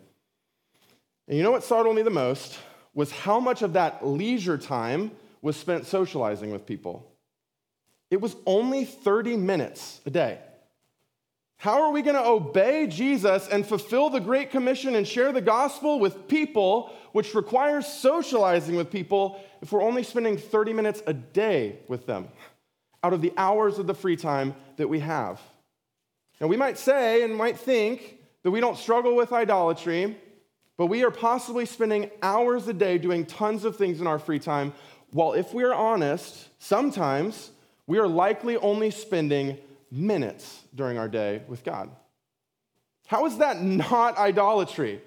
And 1.28 1.38
you 1.38 1.44
know 1.44 1.52
what 1.52 1.64
startled 1.64 1.96
me 1.96 2.02
the 2.02 2.10
most 2.10 2.60
was 2.94 3.12
how 3.12 3.40
much 3.40 3.62
of 3.62 3.74
that 3.74 4.06
leisure 4.06 4.58
time 4.58 5.12
was 5.42 5.56
spent 5.56 5.86
socializing 5.86 6.52
with 6.52 6.66
people. 6.66 7.10
It 8.12 8.22
was 8.22 8.36
only 8.46 8.86
30 8.86 9.38
minutes 9.38 10.00
a 10.06 10.12
day. 10.12 10.38
How 11.58 11.84
are 11.84 11.92
we 11.92 12.02
going 12.02 12.16
to 12.16 12.26
obey 12.26 12.88
Jesus 12.88 13.48
and 13.48 13.66
fulfill 13.66 14.10
the 14.10 14.20
Great 14.20 14.52
Commission 14.52 14.96
and 14.96 15.08
share 15.08 15.32
the 15.32 15.42
gospel 15.42 16.00
with 16.00 16.28
people, 16.28 16.94
which 17.14 17.34
requires 17.34 17.88
socializing 17.88 18.76
with 18.76 18.92
people, 18.92 19.42
if 19.62 19.72
we're 19.72 19.82
only 19.82 20.04
spending 20.04 20.38
30 20.38 20.74
minutes 20.74 21.02
a 21.08 21.14
day 21.14 21.80
with 21.88 22.06
them 22.06 22.28
out 23.02 23.14
of 23.14 23.22
the 23.22 23.34
hours 23.38 23.80
of 23.80 23.88
the 23.88 23.94
free 23.94 24.18
time 24.18 24.54
that 24.76 24.90
we 24.90 25.00
have? 25.00 25.40
Now, 26.40 26.48
we 26.48 26.58
might 26.58 26.78
say 26.78 27.24
and 27.24 27.36
might 27.36 27.58
think 27.58 28.18
that 28.44 28.52
we 28.52 28.60
don't 28.60 28.78
struggle 28.78 29.16
with 29.16 29.32
idolatry, 29.32 30.18
but 30.78 30.88
we 30.88 31.04
are 31.04 31.12
possibly 31.12 31.66
spending 31.66 32.10
hours 32.22 32.68
a 32.68 32.74
day 32.74 32.98
doing 32.98 33.26
tons 33.26 33.64
of 33.64 33.78
things 33.78 34.02
in 34.02 34.08
our 34.08 34.20
free 34.20 34.40
time, 34.40 34.74
while 35.12 35.34
if 35.34 35.54
we 35.54 35.64
are 35.64 35.74
honest, 35.74 36.50
sometimes 36.60 37.52
we 37.88 38.00
are 38.00 38.08
likely 38.08 38.58
only 38.58 38.92
spending 38.92 39.58
minutes 39.92 40.64
during 40.74 40.98
our 40.98 41.08
day 41.08 41.44
with 41.48 41.64
God. 41.64 41.90
How 43.08 43.26
is 43.26 43.38
that 43.38 43.62
not 43.62 44.18
idolatry? 44.18 45.02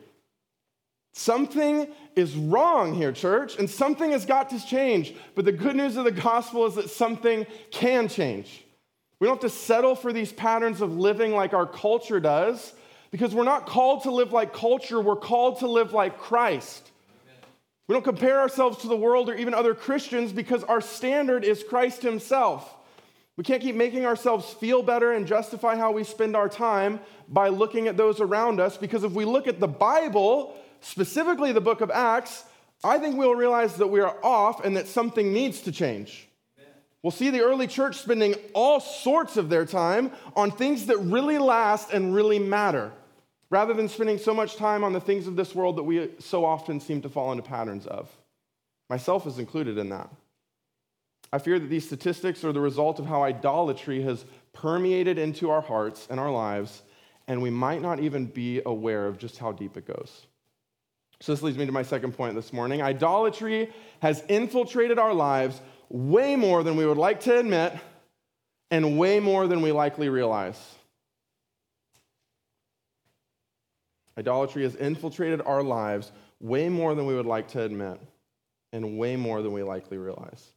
Something 1.13 1.89
is 2.15 2.37
wrong 2.37 2.95
here, 2.95 3.11
church, 3.11 3.59
and 3.59 3.69
something 3.69 4.13
has 4.13 4.27
got 4.27 4.51
to 4.51 4.65
change. 4.65 5.15
But 5.35 5.47
the 5.47 5.53
good 5.53 5.75
news 5.75 5.97
of 5.97 6.05
the 6.05 6.11
gospel 6.11 6.67
is 6.67 6.75
that 6.75 6.91
something 6.91 7.47
can 7.71 8.07
change. 8.07 8.66
We 9.19 9.27
don't 9.27 9.43
have 9.43 9.51
to 9.51 9.57
settle 9.57 9.95
for 9.95 10.13
these 10.13 10.33
patterns 10.33 10.81
of 10.81 10.97
living 10.97 11.33
like 11.33 11.55
our 11.55 11.67
culture 11.67 12.21
does 12.21 12.75
because 13.11 13.35
we're 13.35 13.45
not 13.45 13.67
called 13.67 14.03
to 14.03 14.11
live 14.11 14.33
like 14.33 14.53
culture, 14.53 15.01
we're 15.01 15.17
called 15.17 15.61
to 15.61 15.67
live 15.67 15.93
like 15.93 16.19
Christ. 16.19 16.91
We 17.89 17.95
don't 17.95 18.05
compare 18.05 18.41
ourselves 18.41 18.79
to 18.79 18.89
the 18.89 18.97
world 18.97 19.31
or 19.31 19.35
even 19.35 19.55
other 19.55 19.75
Christians 19.75 20.33
because 20.33 20.65
our 20.65 20.81
standard 20.81 21.45
is 21.45 21.63
Christ 21.63 22.03
Himself. 22.03 22.73
We 23.37 23.45
can't 23.45 23.63
keep 23.63 23.77
making 23.77 24.07
ourselves 24.07 24.53
feel 24.55 24.83
better 24.83 25.13
and 25.13 25.27
justify 25.27 25.77
how 25.77 25.93
we 25.93 26.05
spend 26.05 26.35
our 26.35 26.49
time 26.49 27.01
by 27.29 27.49
looking 27.49 27.87
at 27.87 27.97
those 27.97 28.21
around 28.21 28.61
us 28.61 28.77
because 28.77 29.05
if 29.05 29.13
we 29.13 29.25
look 29.25 29.47
at 29.47 29.61
the 29.61 29.69
Bible, 29.69 30.57
specifically 30.81 31.53
the 31.53 31.61
book 31.61 31.81
of 31.81 31.91
Acts, 31.91 32.45
I 32.83 32.99
think 32.99 33.17
we'll 33.17 33.35
realize 33.35 33.77
that 33.77 33.87
we 33.87 34.01
are 34.01 34.17
off 34.23 34.65
and 34.65 34.77
that 34.77 34.89
something 34.89 35.33
needs 35.33 35.61
to 35.63 35.73
change. 35.73 36.26
We'll 37.03 37.11
see 37.11 37.31
the 37.31 37.43
early 37.43 37.67
church 37.67 37.99
spending 37.99 38.35
all 38.53 38.81
sorts 38.81 39.37
of 39.37 39.49
their 39.49 39.65
time 39.65 40.11
on 40.35 40.51
things 40.51 40.87
that 40.87 40.99
really 40.99 41.39
last 41.39 41.93
and 41.93 42.15
really 42.15 42.39
matter, 42.39 42.93
rather 43.51 43.75
than 43.75 43.89
spending 43.89 44.19
so 44.19 44.35
much 44.35 44.57
time 44.57 44.83
on 44.83 44.93
the 44.93 45.01
things 45.01 45.27
of 45.27 45.37
this 45.37 45.55
world 45.55 45.77
that 45.77 45.85
we 45.85 46.11
so 46.19 46.45
often 46.45 46.81
seem 46.81 47.03
to 47.03 47.09
fall 47.09 47.31
into 47.31 47.45
patterns 47.45 47.87
of. 47.87 48.11
Myself 48.89 49.27
is 49.27 49.39
included 49.39 49.79
in 49.79 49.91
that. 49.91 50.11
I 51.33 51.39
fear 51.39 51.59
that 51.59 51.69
these 51.69 51.85
statistics 51.85 52.45
are 52.45 52.53
the 52.53 52.61
result 52.61 52.99
of 52.99 53.07
how 53.07 53.23
idolatry 53.23 54.03
has 54.03 54.25
permeated 54.53 55.19
into 55.19 55.51
our 55.51 55.61
hearts 55.61 56.07
and 56.09 56.21
our 56.21 56.31
lives, 56.31 56.83
and 57.29 57.43
we 57.43 57.51
might 57.51 57.83
not 57.83 58.01
even 58.01 58.27
be 58.27 58.63
aware 58.65 59.07
of 59.07 59.19
just 59.19 59.39
how 59.39 59.53
deep 59.53 59.77
it 59.77 59.87
goes. 59.87 60.27
So, 61.21 61.33
this 61.33 61.43
leads 61.43 61.57
me 61.57 61.67
to 61.67 61.73
my 61.73 61.83
second 61.83 62.13
point 62.13 62.35
this 62.35 62.53
morning. 62.53 62.83
Idolatry 62.83 63.73
has 64.01 64.23
infiltrated 64.29 64.99
our 64.99 65.15
lives 65.15 65.61
way 65.89 66.37
more 66.37 66.63
than 66.63 66.77
we 66.77 66.87
would 66.87 66.97
like 66.97 67.21
to 67.21 67.39
admit 67.39 67.73
and 68.71 68.99
way 68.99 69.21
more 69.21 69.47
than 69.47 69.63
we 69.63 69.73
likely 69.73 70.09
realize. 70.09 70.59
Idolatry 74.19 74.63
has 74.63 74.75
infiltrated 74.75 75.43
our 75.43 75.63
lives 75.63 76.11
way 76.41 76.69
more 76.69 76.95
than 76.95 77.07
we 77.07 77.15
would 77.15 77.27
like 77.27 77.49
to 77.49 77.63
admit 77.63 78.01
and 78.73 78.99
way 78.99 79.17
more 79.17 79.43
than 79.43 79.53
we 79.53 79.63
likely 79.63 79.99
realize. 79.99 80.53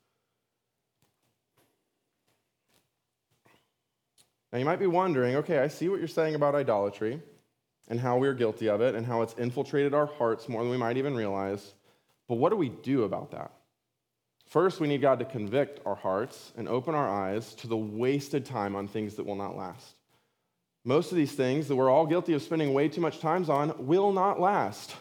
Now, 4.52 4.60
you 4.60 4.66
might 4.66 4.80
be 4.80 4.88
wondering 4.88 5.36
okay, 5.38 5.60
I 5.60 5.68
see 5.68 5.90
what 5.90 6.00
you're 6.00 6.08
saying 6.08 6.36
about 6.36 6.56
idolatry 6.56 7.22
and 7.88 8.00
how 8.00 8.18
we're 8.18 8.34
guilty 8.34 8.70
of 8.70 8.82
it 8.82 8.96
and 8.96 9.06
how 9.06 9.22
it's 9.22 9.34
infiltrated 9.34 9.94
our 9.94 10.06
hearts 10.06 10.50
more 10.50 10.62
than 10.64 10.72
we 10.72 10.78
might 10.78 10.98
even 10.98 11.16
realize. 11.16 11.74
But 12.28 12.36
what 12.36 12.50
do 12.50 12.56
we 12.56 12.70
do 12.70 13.04
about 13.04 13.32
that? 13.32 13.52
First, 14.50 14.80
we 14.80 14.88
need 14.88 15.02
God 15.02 15.20
to 15.20 15.26
convict 15.26 15.80
our 15.86 15.96
hearts 15.96 16.52
and 16.58 16.68
open 16.68 16.96
our 16.96 17.08
eyes 17.08 17.54
to 17.56 17.68
the 17.68 17.78
wasted 17.78 18.46
time 18.46 18.76
on 18.76 18.88
things 18.88 19.16
that 19.16 19.26
will 19.26 19.36
not 19.36 19.56
last. 19.56 19.96
Most 20.84 21.12
of 21.12 21.18
these 21.18 21.34
things 21.34 21.68
that 21.68 21.76
we're 21.76 21.90
all 21.90 22.08
guilty 22.08 22.34
of 22.34 22.42
spending 22.42 22.74
way 22.74 22.90
too 22.90 23.00
much 23.02 23.20
time 23.20 23.48
on 23.50 23.74
will 23.86 24.12
not 24.12 24.40
last. 24.40 24.96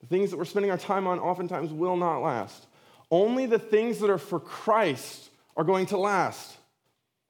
The 0.00 0.06
things 0.06 0.30
that 0.30 0.38
we're 0.38 0.46
spending 0.46 0.70
our 0.70 0.78
time 0.78 1.06
on 1.06 1.18
oftentimes 1.18 1.70
will 1.70 1.96
not 1.96 2.20
last. 2.20 2.66
Only 3.10 3.44
the 3.44 3.58
things 3.58 3.98
that 3.98 4.08
are 4.08 4.18
for 4.18 4.40
Christ 4.40 5.28
are 5.54 5.64
going 5.64 5.84
to 5.86 5.98
last. 5.98 6.56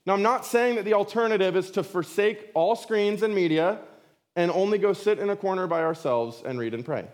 Now, 0.07 0.13
I'm 0.13 0.23
not 0.23 0.47
saying 0.47 0.77
that 0.77 0.85
the 0.85 0.95
alternative 0.95 1.57
is 1.57 1.73
to 1.73 1.83
forsake 1.83 2.51
all 2.55 2.77
screens 2.77 3.23
and 3.25 3.35
media 3.35 3.81
and 4.37 4.51
only 4.53 4.79
go 4.79 4.93
sit 4.93 5.19
in 5.19 5.29
a 5.29 5.37
corner 5.37 5.67
by 5.67 5.83
ourselves 5.83 6.41
and 6.45 6.57
read 6.59 6.75
and 6.75 6.85
pray. 6.85 7.07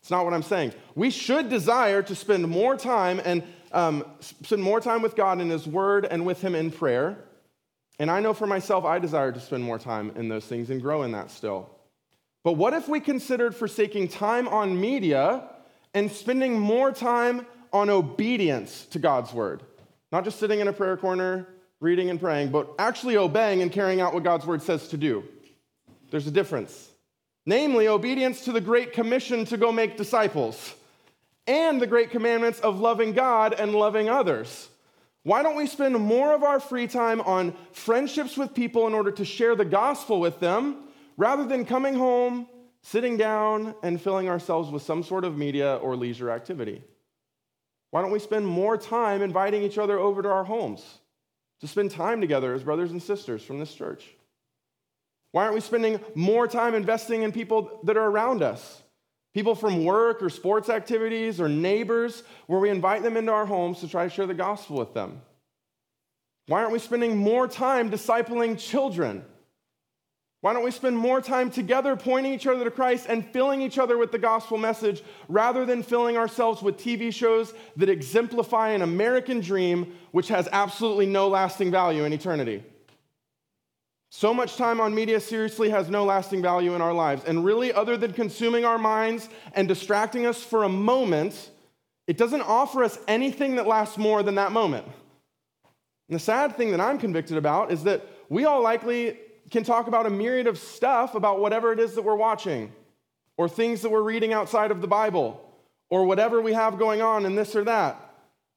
It's 0.00 0.10
not 0.10 0.24
what 0.24 0.34
I'm 0.34 0.42
saying. 0.42 0.72
We 0.94 1.10
should 1.10 1.48
desire 1.48 2.02
to 2.02 2.14
spend 2.14 2.48
more 2.48 2.76
time 2.76 3.20
and 3.24 3.42
um, 3.72 4.04
spend 4.20 4.62
more 4.62 4.80
time 4.80 5.02
with 5.02 5.16
God 5.16 5.40
in 5.40 5.50
His 5.50 5.66
Word 5.66 6.04
and 6.04 6.24
with 6.26 6.40
Him 6.40 6.54
in 6.54 6.70
prayer. 6.70 7.18
And 7.98 8.10
I 8.10 8.20
know 8.20 8.34
for 8.34 8.46
myself, 8.46 8.84
I 8.84 8.98
desire 8.98 9.32
to 9.32 9.40
spend 9.40 9.62
more 9.62 9.78
time 9.78 10.12
in 10.16 10.28
those 10.28 10.44
things 10.44 10.70
and 10.70 10.80
grow 10.80 11.02
in 11.02 11.12
that 11.12 11.30
still. 11.30 11.70
But 12.42 12.54
what 12.54 12.74
if 12.74 12.88
we 12.88 13.00
considered 13.00 13.54
forsaking 13.54 14.08
time 14.08 14.48
on 14.48 14.80
media 14.80 15.48
and 15.94 16.10
spending 16.10 16.58
more 16.58 16.90
time 16.90 17.46
on 17.72 17.90
obedience 17.90 18.86
to 18.86 18.98
God's 18.98 19.32
word? 19.32 19.62
Not 20.10 20.24
just 20.24 20.38
sitting 20.38 20.60
in 20.60 20.68
a 20.68 20.72
prayer 20.72 20.96
corner, 20.96 21.48
reading 21.80 22.10
and 22.10 22.20
praying, 22.20 22.50
but 22.50 22.70
actually 22.78 23.16
obeying 23.16 23.62
and 23.62 23.70
carrying 23.70 24.00
out 24.00 24.14
what 24.14 24.24
God's 24.24 24.46
word 24.46 24.62
says 24.62 24.88
to 24.88 24.96
do. 24.96 25.24
There's 26.10 26.26
a 26.26 26.32
difference. 26.32 26.90
Namely, 27.46 27.88
obedience 27.88 28.44
to 28.44 28.52
the 28.52 28.60
Great 28.60 28.92
Commission 28.92 29.44
to 29.46 29.56
go 29.56 29.72
make 29.72 29.96
disciples 29.96 30.74
and 31.46 31.80
the 31.80 31.86
great 31.86 32.10
commandments 32.10 32.60
of 32.60 32.80
loving 32.80 33.12
God 33.12 33.52
and 33.52 33.74
loving 33.74 34.08
others. 34.08 34.68
Why 35.24 35.42
don't 35.42 35.56
we 35.56 35.66
spend 35.66 35.94
more 35.94 36.34
of 36.34 36.42
our 36.42 36.58
free 36.58 36.86
time 36.86 37.20
on 37.20 37.54
friendships 37.72 38.36
with 38.36 38.54
people 38.54 38.86
in 38.86 38.94
order 38.94 39.12
to 39.12 39.24
share 39.24 39.54
the 39.54 39.64
gospel 39.64 40.20
with 40.20 40.40
them 40.40 40.88
rather 41.16 41.44
than 41.44 41.64
coming 41.64 41.94
home, 41.94 42.48
sitting 42.82 43.16
down, 43.16 43.74
and 43.82 44.00
filling 44.00 44.28
ourselves 44.28 44.70
with 44.70 44.82
some 44.82 45.02
sort 45.02 45.24
of 45.24 45.38
media 45.38 45.76
or 45.76 45.94
leisure 45.94 46.30
activity? 46.30 46.82
Why 47.90 48.02
don't 48.02 48.10
we 48.10 48.18
spend 48.18 48.46
more 48.46 48.76
time 48.76 49.22
inviting 49.22 49.62
each 49.62 49.78
other 49.78 49.98
over 49.98 50.22
to 50.22 50.28
our 50.28 50.44
homes 50.44 50.82
to 51.60 51.68
spend 51.68 51.92
time 51.92 52.20
together 52.20 52.54
as 52.54 52.64
brothers 52.64 52.90
and 52.90 53.02
sisters 53.02 53.44
from 53.44 53.58
this 53.58 53.72
church? 53.72 54.04
Why 55.30 55.44
aren't 55.44 55.54
we 55.54 55.60
spending 55.60 56.00
more 56.14 56.48
time 56.48 56.74
investing 56.74 57.22
in 57.22 57.32
people 57.32 57.80
that 57.84 57.96
are 57.96 58.06
around 58.06 58.42
us? 58.42 58.81
People 59.34 59.54
from 59.54 59.84
work 59.84 60.22
or 60.22 60.28
sports 60.28 60.68
activities 60.68 61.40
or 61.40 61.48
neighbors, 61.48 62.22
where 62.46 62.60
we 62.60 62.68
invite 62.68 63.02
them 63.02 63.16
into 63.16 63.32
our 63.32 63.46
homes 63.46 63.80
to 63.80 63.88
try 63.88 64.04
to 64.04 64.10
share 64.10 64.26
the 64.26 64.34
gospel 64.34 64.76
with 64.76 64.92
them? 64.92 65.22
Why 66.46 66.60
aren't 66.60 66.72
we 66.72 66.78
spending 66.78 67.16
more 67.16 67.48
time 67.48 67.90
discipling 67.90 68.58
children? 68.58 69.24
Why 70.42 70.52
don't 70.52 70.64
we 70.64 70.72
spend 70.72 70.98
more 70.98 71.20
time 71.20 71.50
together 71.50 71.94
pointing 71.94 72.34
each 72.34 72.48
other 72.48 72.64
to 72.64 72.70
Christ 72.70 73.06
and 73.08 73.24
filling 73.24 73.62
each 73.62 73.78
other 73.78 73.96
with 73.96 74.10
the 74.10 74.18
gospel 74.18 74.58
message 74.58 75.04
rather 75.28 75.64
than 75.64 75.84
filling 75.84 76.16
ourselves 76.16 76.62
with 76.62 76.78
TV 76.78 77.14
shows 77.14 77.54
that 77.76 77.88
exemplify 77.88 78.70
an 78.70 78.82
American 78.82 79.40
dream 79.40 79.96
which 80.10 80.26
has 80.28 80.48
absolutely 80.50 81.06
no 81.06 81.28
lasting 81.28 81.70
value 81.70 82.04
in 82.04 82.12
eternity? 82.12 82.64
So 84.14 84.34
much 84.34 84.56
time 84.56 84.78
on 84.78 84.94
media 84.94 85.18
seriously 85.20 85.70
has 85.70 85.88
no 85.88 86.04
lasting 86.04 86.42
value 86.42 86.74
in 86.74 86.82
our 86.82 86.92
lives. 86.92 87.24
And 87.24 87.42
really, 87.42 87.72
other 87.72 87.96
than 87.96 88.12
consuming 88.12 88.62
our 88.62 88.76
minds 88.76 89.30
and 89.54 89.66
distracting 89.66 90.26
us 90.26 90.44
for 90.44 90.64
a 90.64 90.68
moment, 90.68 91.48
it 92.06 92.18
doesn't 92.18 92.42
offer 92.42 92.84
us 92.84 92.98
anything 93.08 93.56
that 93.56 93.66
lasts 93.66 93.96
more 93.96 94.22
than 94.22 94.34
that 94.34 94.52
moment. 94.52 94.84
And 94.84 96.14
the 96.14 96.18
sad 96.18 96.58
thing 96.58 96.72
that 96.72 96.80
I'm 96.80 96.98
convicted 96.98 97.38
about 97.38 97.72
is 97.72 97.84
that 97.84 98.06
we 98.28 98.44
all 98.44 98.62
likely 98.62 99.16
can 99.50 99.64
talk 99.64 99.86
about 99.86 100.04
a 100.04 100.10
myriad 100.10 100.46
of 100.46 100.58
stuff 100.58 101.14
about 101.14 101.40
whatever 101.40 101.72
it 101.72 101.80
is 101.80 101.94
that 101.94 102.02
we're 102.02 102.14
watching, 102.14 102.70
or 103.38 103.48
things 103.48 103.80
that 103.80 103.88
we're 103.88 104.02
reading 104.02 104.34
outside 104.34 104.70
of 104.70 104.82
the 104.82 104.86
Bible, 104.86 105.42
or 105.88 106.04
whatever 106.04 106.42
we 106.42 106.52
have 106.52 106.78
going 106.78 107.00
on 107.00 107.24
in 107.24 107.34
this 107.34 107.56
or 107.56 107.64
that, 107.64 107.98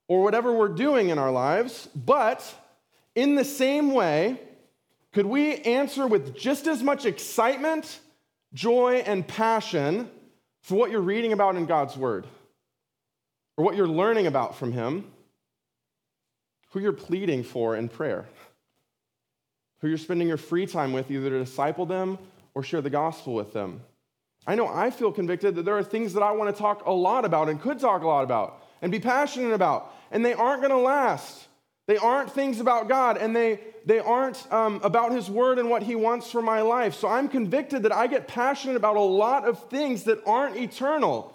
or 0.10 0.22
whatever 0.22 0.52
we're 0.52 0.68
doing 0.68 1.08
in 1.08 1.18
our 1.18 1.32
lives. 1.32 1.88
But 1.96 2.44
in 3.16 3.36
the 3.36 3.46
same 3.46 3.94
way, 3.94 4.42
could 5.16 5.26
we 5.26 5.56
answer 5.60 6.06
with 6.06 6.36
just 6.36 6.68
as 6.68 6.84
much 6.84 7.06
excitement, 7.06 8.02
joy, 8.54 9.02
and 9.06 9.26
passion 9.26 10.12
for 10.64 10.76
what 10.76 10.92
you're 10.92 11.00
reading 11.00 11.32
about 11.32 11.56
in 11.56 11.66
God's 11.66 11.96
Word, 11.96 12.28
or 13.56 13.64
what 13.64 13.78
you're 13.78 13.88
learning 13.88 14.28
about 14.28 14.58
from 14.58 14.74
Him, 14.74 15.10
who 16.72 16.82
you're 16.82 16.92
pleading 16.92 17.44
for 17.44 17.78
in 17.78 17.88
prayer, 17.88 18.26
who 19.80 19.88
you're 19.88 19.98
spending 19.98 20.28
your 20.28 20.36
free 20.36 20.66
time 20.66 20.92
with, 20.92 21.10
either 21.10 21.30
to 21.30 21.40
disciple 21.40 21.86
them 21.86 22.18
or 22.54 22.62
share 22.62 22.82
the 22.82 22.90
gospel 22.90 23.34
with 23.34 23.54
them? 23.54 23.80
I 24.46 24.56
know 24.56 24.68
I 24.68 24.90
feel 24.90 25.14
convicted 25.14 25.56
that 25.56 25.64
there 25.64 25.78
are 25.78 25.84
things 25.84 26.12
that 26.16 26.24
I 26.24 26.34
want 26.34 26.54
to 26.54 26.62
talk 26.62 26.86
a 26.86 26.92
lot 26.92 27.24
about 27.24 27.48
and 27.48 27.62
could 27.62 27.80
talk 27.80 28.04
a 28.04 28.08
lot 28.08 28.26
about 28.26 28.62
and 28.82 28.92
be 28.92 29.00
passionate 29.00 29.54
about, 29.54 29.96
and 30.12 30.26
they 30.26 30.34
aren't 30.34 30.62
going 30.62 30.72
to 30.72 30.78
last. 30.78 31.48
They 31.88 31.98
aren't 31.98 32.32
things 32.32 32.60
about 32.60 32.90
God, 32.90 33.18
and 33.18 33.36
they, 33.36 33.60
they 33.86 34.00
aren't 34.00 34.52
um, 34.52 34.80
about 34.84 35.12
His 35.12 35.30
Word 35.30 35.60
and 35.60 35.70
what 35.70 35.84
He 35.84 35.96
wants 35.96 36.32
for 36.32 36.42
my 36.42 36.62
life. 36.62 36.96
So 36.96 37.08
I'm 37.08 37.28
convicted 37.28 37.84
that 37.84 37.92
I 37.92 38.08
get 38.08 38.28
passionate 38.28 38.76
about 38.76 38.96
a 38.96 39.02
lot 39.02 39.48
of 39.48 39.70
things 39.70 40.04
that 40.06 40.20
aren't 40.26 40.58
eternal. 40.58 41.32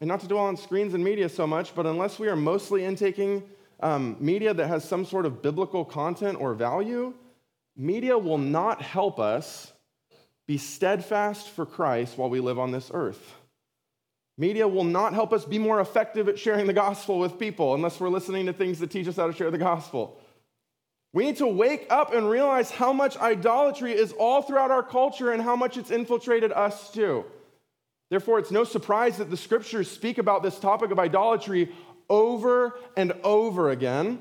And 0.00 0.08
not 0.08 0.20
to 0.20 0.28
dwell 0.28 0.44
on 0.44 0.56
screens 0.56 0.94
and 0.94 1.02
media 1.02 1.28
so 1.28 1.46
much, 1.46 1.74
but 1.74 1.86
unless 1.86 2.18
we 2.18 2.28
are 2.28 2.36
mostly 2.36 2.84
intaking 2.84 3.42
um, 3.80 4.16
media 4.20 4.52
that 4.52 4.66
has 4.66 4.84
some 4.84 5.04
sort 5.04 5.24
of 5.24 5.42
biblical 5.42 5.84
content 5.84 6.38
or 6.40 6.54
value, 6.54 7.14
media 7.76 8.16
will 8.18 8.38
not 8.38 8.82
help 8.82 9.18
us 9.18 9.72
be 10.46 10.58
steadfast 10.58 11.48
for 11.48 11.64
Christ 11.64 12.18
while 12.18 12.28
we 12.28 12.40
live 12.40 12.58
on 12.58 12.70
this 12.70 12.90
earth. 12.92 13.34
Media 14.40 14.66
will 14.66 14.84
not 14.84 15.12
help 15.12 15.34
us 15.34 15.44
be 15.44 15.58
more 15.58 15.82
effective 15.82 16.26
at 16.26 16.38
sharing 16.38 16.66
the 16.66 16.72
gospel 16.72 17.18
with 17.18 17.38
people 17.38 17.74
unless 17.74 18.00
we're 18.00 18.08
listening 18.08 18.46
to 18.46 18.54
things 18.54 18.78
that 18.78 18.90
teach 18.90 19.06
us 19.06 19.16
how 19.16 19.26
to 19.26 19.34
share 19.34 19.50
the 19.50 19.58
gospel. 19.58 20.18
We 21.12 21.26
need 21.26 21.36
to 21.36 21.46
wake 21.46 21.86
up 21.90 22.14
and 22.14 22.30
realize 22.30 22.70
how 22.70 22.90
much 22.94 23.18
idolatry 23.18 23.92
is 23.92 24.12
all 24.12 24.40
throughout 24.40 24.70
our 24.70 24.82
culture 24.82 25.30
and 25.30 25.42
how 25.42 25.56
much 25.56 25.76
it's 25.76 25.90
infiltrated 25.90 26.52
us 26.52 26.90
too. 26.90 27.26
Therefore, 28.08 28.38
it's 28.38 28.50
no 28.50 28.64
surprise 28.64 29.18
that 29.18 29.28
the 29.28 29.36
scriptures 29.36 29.90
speak 29.90 30.16
about 30.16 30.42
this 30.42 30.58
topic 30.58 30.90
of 30.90 30.98
idolatry 30.98 31.70
over 32.08 32.78
and 32.96 33.12
over 33.22 33.68
again, 33.68 34.20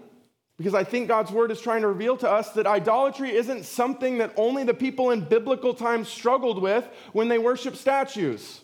because 0.57 0.73
I 0.73 0.83
think 0.83 1.07
God's 1.07 1.31
word 1.31 1.49
is 1.49 1.61
trying 1.61 1.83
to 1.83 1.87
reveal 1.87 2.17
to 2.17 2.29
us 2.29 2.51
that 2.51 2.67
idolatry 2.67 3.33
isn't 3.33 3.63
something 3.63 4.17
that 4.17 4.33
only 4.35 4.65
the 4.65 4.73
people 4.73 5.11
in 5.11 5.21
biblical 5.21 5.73
times 5.73 6.09
struggled 6.09 6.61
with 6.61 6.85
when 7.13 7.29
they 7.29 7.37
worship 7.37 7.77
statues. 7.77 8.59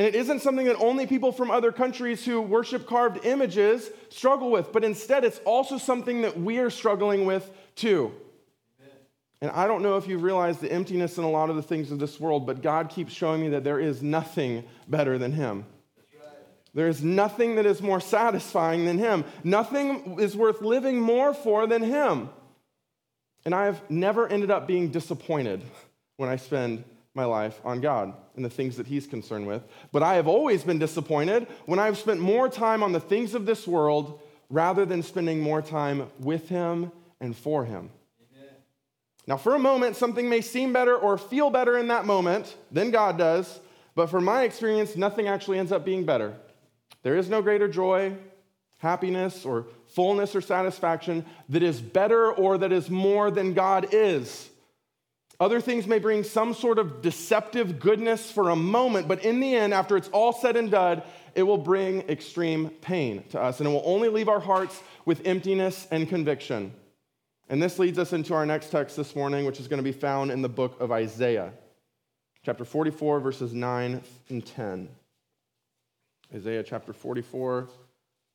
And 0.00 0.06
it 0.06 0.14
isn't 0.14 0.40
something 0.40 0.64
that 0.64 0.76
only 0.76 1.06
people 1.06 1.30
from 1.30 1.50
other 1.50 1.70
countries 1.70 2.24
who 2.24 2.40
worship 2.40 2.86
carved 2.86 3.26
images 3.26 3.90
struggle 4.08 4.50
with, 4.50 4.72
but 4.72 4.82
instead 4.82 5.24
it's 5.24 5.40
also 5.44 5.76
something 5.76 6.22
that 6.22 6.40
we 6.40 6.56
are 6.56 6.70
struggling 6.70 7.26
with 7.26 7.50
too. 7.76 8.10
And 9.42 9.50
I 9.50 9.66
don't 9.66 9.82
know 9.82 9.98
if 9.98 10.08
you've 10.08 10.22
realized 10.22 10.62
the 10.62 10.72
emptiness 10.72 11.18
in 11.18 11.24
a 11.24 11.28
lot 11.28 11.50
of 11.50 11.56
the 11.56 11.62
things 11.62 11.90
of 11.90 11.98
this 11.98 12.18
world, 12.18 12.46
but 12.46 12.62
God 12.62 12.88
keeps 12.88 13.12
showing 13.12 13.42
me 13.42 13.50
that 13.50 13.62
there 13.62 13.78
is 13.78 14.02
nothing 14.02 14.64
better 14.88 15.18
than 15.18 15.32
Him. 15.32 15.66
There 16.72 16.88
is 16.88 17.04
nothing 17.04 17.56
that 17.56 17.66
is 17.66 17.82
more 17.82 18.00
satisfying 18.00 18.86
than 18.86 18.96
Him. 18.96 19.22
Nothing 19.44 20.18
is 20.18 20.34
worth 20.34 20.62
living 20.62 20.98
more 20.98 21.34
for 21.34 21.66
than 21.66 21.82
Him. 21.82 22.30
And 23.44 23.54
I've 23.54 23.82
never 23.90 24.26
ended 24.26 24.50
up 24.50 24.66
being 24.66 24.88
disappointed 24.88 25.60
when 26.16 26.30
I 26.30 26.36
spend 26.36 26.84
my 27.14 27.24
life 27.24 27.60
on 27.64 27.80
God 27.80 28.14
and 28.36 28.44
the 28.44 28.50
things 28.50 28.76
that 28.76 28.86
He's 28.86 29.06
concerned 29.06 29.46
with. 29.46 29.62
But 29.92 30.02
I 30.02 30.14
have 30.14 30.28
always 30.28 30.62
been 30.62 30.78
disappointed 30.78 31.46
when 31.66 31.78
I've 31.78 31.98
spent 31.98 32.20
more 32.20 32.48
time 32.48 32.82
on 32.82 32.92
the 32.92 33.00
things 33.00 33.34
of 33.34 33.46
this 33.46 33.66
world 33.66 34.20
rather 34.48 34.84
than 34.84 35.02
spending 35.02 35.40
more 35.40 35.62
time 35.62 36.10
with 36.18 36.48
Him 36.48 36.92
and 37.20 37.36
for 37.36 37.64
Him. 37.64 37.90
Now, 39.26 39.36
for 39.36 39.54
a 39.54 39.58
moment, 39.58 39.96
something 39.96 40.28
may 40.28 40.40
seem 40.40 40.72
better 40.72 40.96
or 40.96 41.16
feel 41.16 41.50
better 41.50 41.78
in 41.78 41.88
that 41.88 42.04
moment 42.04 42.56
than 42.72 42.90
God 42.90 43.16
does, 43.16 43.60
but 43.94 44.08
from 44.08 44.24
my 44.24 44.42
experience, 44.42 44.96
nothing 44.96 45.28
actually 45.28 45.58
ends 45.58 45.72
up 45.72 45.84
being 45.84 46.04
better. 46.04 46.34
There 47.02 47.16
is 47.16 47.28
no 47.28 47.40
greater 47.40 47.68
joy, 47.68 48.16
happiness, 48.78 49.44
or 49.44 49.66
fullness 49.88 50.34
or 50.34 50.40
satisfaction 50.40 51.24
that 51.48 51.62
is 51.62 51.80
better 51.80 52.32
or 52.32 52.58
that 52.58 52.72
is 52.72 52.90
more 52.90 53.30
than 53.30 53.54
God 53.54 53.88
is. 53.92 54.49
Other 55.40 55.62
things 55.62 55.86
may 55.86 55.98
bring 55.98 56.22
some 56.22 56.52
sort 56.52 56.78
of 56.78 57.00
deceptive 57.00 57.80
goodness 57.80 58.30
for 58.30 58.50
a 58.50 58.56
moment, 58.56 59.08
but 59.08 59.24
in 59.24 59.40
the 59.40 59.54
end, 59.54 59.72
after 59.72 59.96
it's 59.96 60.08
all 60.08 60.34
said 60.34 60.54
and 60.54 60.70
done, 60.70 61.02
it 61.34 61.44
will 61.44 61.56
bring 61.56 62.02
extreme 62.10 62.68
pain 62.82 63.24
to 63.30 63.40
us, 63.40 63.58
and 63.58 63.66
it 63.66 63.72
will 63.72 63.82
only 63.86 64.10
leave 64.10 64.28
our 64.28 64.38
hearts 64.38 64.82
with 65.06 65.26
emptiness 65.26 65.88
and 65.90 66.10
conviction. 66.10 66.74
And 67.48 67.62
this 67.62 67.78
leads 67.78 67.98
us 67.98 68.12
into 68.12 68.34
our 68.34 68.44
next 68.44 68.68
text 68.68 68.98
this 68.98 69.16
morning, 69.16 69.46
which 69.46 69.58
is 69.58 69.66
going 69.66 69.78
to 69.78 69.82
be 69.82 69.92
found 69.92 70.30
in 70.30 70.42
the 70.42 70.48
book 70.48 70.78
of 70.78 70.92
Isaiah, 70.92 71.52
chapter 72.44 72.66
44, 72.66 73.20
verses 73.20 73.54
9 73.54 74.02
and 74.28 74.44
10. 74.46 74.88
Isaiah 76.34 76.62
chapter 76.62 76.92
44, 76.92 77.66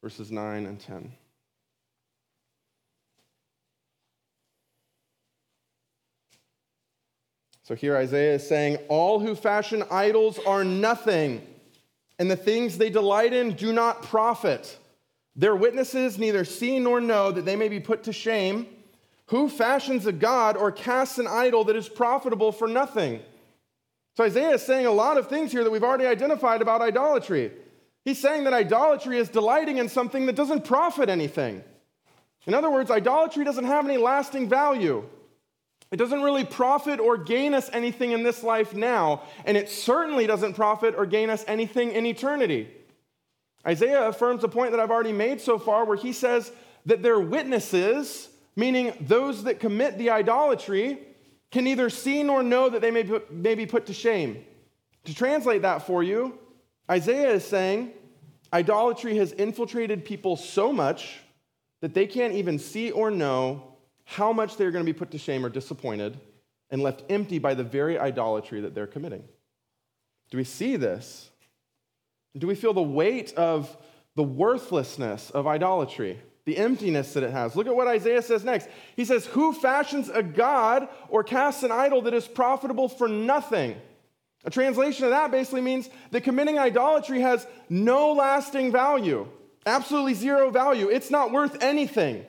verses 0.02 0.32
9 0.32 0.66
and 0.66 0.80
10. 0.80 1.14
So 7.66 7.74
here 7.74 7.98
Isaiah 7.98 8.36
is 8.36 8.48
saying, 8.48 8.78
All 8.90 9.20
who 9.20 9.34
fashion 9.34 9.84
idols 9.90 10.38
are 10.46 10.64
nothing, 10.64 11.42
and 12.20 12.30
the 12.30 12.36
things 12.36 12.78
they 12.78 12.92
delight 12.92 13.34
in 13.34 13.54
do 13.54 13.74
not 13.74 14.04
profit. 14.04 14.78
Their 15.36 15.56
witnesses 15.56 16.20
neither 16.20 16.46
see 16.46 16.78
nor 16.78 17.02
know 17.02 17.32
that 17.32 17.44
they 17.44 17.56
may 17.56 17.68
be 17.68 17.80
put 17.80 18.04
to 18.04 18.14
shame. 18.14 18.68
Who 19.30 19.50
fashions 19.50 20.06
a 20.06 20.12
god 20.12 20.56
or 20.58 20.72
casts 20.72 21.18
an 21.18 21.26
idol 21.26 21.64
that 21.64 21.76
is 21.76 21.90
profitable 21.90 22.52
for 22.52 22.68
nothing? 22.68 23.20
So 24.16 24.24
Isaiah 24.24 24.54
is 24.54 24.62
saying 24.62 24.86
a 24.86 24.92
lot 24.92 25.18
of 25.18 25.28
things 25.28 25.52
here 25.52 25.64
that 25.64 25.72
we've 25.72 25.84
already 25.84 26.06
identified 26.06 26.62
about 26.62 26.84
idolatry. 26.84 27.52
He's 28.06 28.22
saying 28.22 28.44
that 28.44 28.54
idolatry 28.54 29.18
is 29.18 29.28
delighting 29.28 29.80
in 29.80 29.90
something 29.90 30.28
that 30.28 30.36
doesn't 30.36 30.66
profit 30.66 31.10
anything. 31.10 31.64
In 32.46 32.54
other 32.54 32.70
words, 32.70 32.92
idolatry 32.92 33.44
doesn't 33.44 33.66
have 33.66 33.86
any 33.86 33.98
lasting 33.98 34.48
value. 34.48 35.04
It 35.96 35.98
doesn't 35.98 36.24
really 36.24 36.44
profit 36.44 37.00
or 37.00 37.18
gain 37.18 37.54
us 37.54 37.70
anything 37.72 38.12
in 38.12 38.22
this 38.22 38.44
life 38.44 38.74
now, 38.74 39.22
and 39.46 39.56
it 39.56 39.70
certainly 39.70 40.28
doesn't 40.28 40.56
profit 40.56 40.94
or 40.94 41.06
gain 41.06 41.30
us 41.30 41.46
anything 41.48 41.94
in 41.94 42.06
eternity. 42.06 42.70
Isaiah 43.66 44.10
affirms 44.10 44.44
a 44.44 44.50
point 44.50 44.72
that 44.72 44.82
I've 44.82 44.92
already 44.92 45.14
made 45.14 45.40
so 45.40 45.58
far, 45.58 45.86
where 45.86 45.96
he 45.96 46.12
says 46.12 46.52
that 46.86 47.02
their 47.02 47.18
witnesses, 47.18 48.28
meaning 48.58 48.92
those 49.00 49.46
that 49.46 49.62
commit 49.62 49.98
the 49.98 50.10
idolatry, 50.10 51.00
can 51.50 51.64
neither 51.64 51.90
see 51.90 52.24
nor 52.24 52.44
know 52.44 52.68
that 52.68 52.82
they 52.82 52.92
may, 52.92 53.06
put, 53.06 53.32
may 53.32 53.56
be 53.56 53.66
put 53.66 53.86
to 53.86 53.94
shame. 53.94 54.44
To 55.06 55.16
translate 55.16 55.62
that 55.62 55.88
for 55.88 56.04
you, 56.04 56.38
Isaiah 56.92 57.32
is 57.32 57.46
saying 57.46 57.94
idolatry 58.52 59.16
has 59.16 59.32
infiltrated 59.32 60.04
people 60.04 60.36
so 60.36 60.74
much 60.74 61.22
that 61.80 61.94
they 61.94 62.06
can't 62.06 62.34
even 62.34 62.60
see 62.60 62.92
or 62.92 63.10
know 63.10 63.75
how 64.06 64.32
much 64.32 64.58
they're 64.58 64.72
going 64.72 64.86
to 64.86 64.92
be 64.92 64.98
put 64.98 65.12
to 65.12 65.18
shame 65.18 65.46
or 65.46 65.50
disappointed 65.50 66.18
and 66.70 66.82
left 66.82 67.04
empty 67.10 67.40
by 67.40 67.54
the 67.54 67.64
very 67.64 68.00
idolatry 68.00 68.62
that 68.62 68.74
they're 68.74 68.88
committing. 68.88 69.24
Do 70.32 70.38
we 70.38 70.44
see 70.44 70.76
this? 70.76 71.30
Do 72.38 72.48
we 72.48 72.56
feel 72.56 72.74
the 72.74 72.82
weight 72.82 73.34
of 73.34 73.76
the 74.16 74.24
worthlessness 74.24 75.30
of 75.32 75.48
idolatry, 75.48 76.20
the 76.46 76.58
emptiness 76.58 77.14
that 77.14 77.24
it 77.24 77.32
has? 77.32 77.56
Look 77.56 77.68
at 77.68 77.76
what 77.76 77.88
Isaiah 77.88 78.22
says 78.22 78.44
next. 78.44 78.68
He 78.96 79.06
says, 79.06 79.26
Who 79.28 79.54
fashions 79.54 80.10
a 80.10 80.24
god 80.24 80.88
or 81.10 81.24
casts 81.24 81.64
an 81.64 81.72
idol 81.72 82.02
that 82.04 82.14
is 82.14 82.28
profitable 82.28 82.90
for 82.90 83.08
nothing? 83.08 83.76
A 84.44 84.52
translation 84.52 85.06
of 85.06 85.12
that 85.12 85.32
basically 85.32 85.62
means 85.62 85.90
that 86.12 86.22
committing 86.22 86.60
idolatry 86.60 87.22
has 87.22 87.46
no 87.68 88.14
lasting 88.14 88.72
value, 88.72 89.28
absolutely 89.66 90.14
zero 90.14 90.52
value. 90.52 90.90
It's 90.90 91.10
not 91.10 91.32
worth 91.32 91.64
anything. 91.64 92.26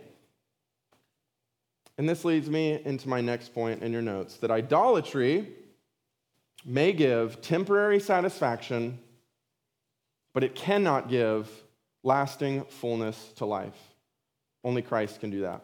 And 1.98 2.08
this 2.08 2.24
leads 2.24 2.50
me 2.50 2.80
into 2.84 3.08
my 3.08 3.20
next 3.20 3.54
point 3.54 3.82
in 3.82 3.92
your 3.92 4.02
notes 4.02 4.36
that 4.36 4.50
idolatry 4.50 5.48
may 6.64 6.92
give 6.92 7.40
temporary 7.40 8.00
satisfaction 8.00 8.98
but 10.36 10.44
it 10.44 10.54
cannot 10.54 11.08
give 11.08 11.48
lasting 12.02 12.62
fullness 12.64 13.32
to 13.36 13.46
life. 13.46 13.94
Only 14.62 14.82
Christ 14.82 15.18
can 15.18 15.30
do 15.30 15.40
that. 15.40 15.62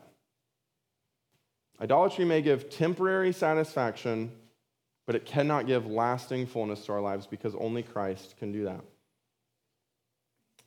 Idolatry 1.78 2.24
may 2.24 2.40
give 2.40 2.70
temporary 2.70 3.34
satisfaction, 3.34 4.32
but 5.04 5.14
it 5.14 5.26
cannot 5.26 5.66
give 5.66 5.86
lasting 5.86 6.46
fullness 6.46 6.86
to 6.86 6.92
our 6.92 7.02
lives 7.02 7.26
because 7.26 7.54
only 7.54 7.82
Christ 7.82 8.36
can 8.38 8.50
do 8.50 8.64
that. 8.64 8.80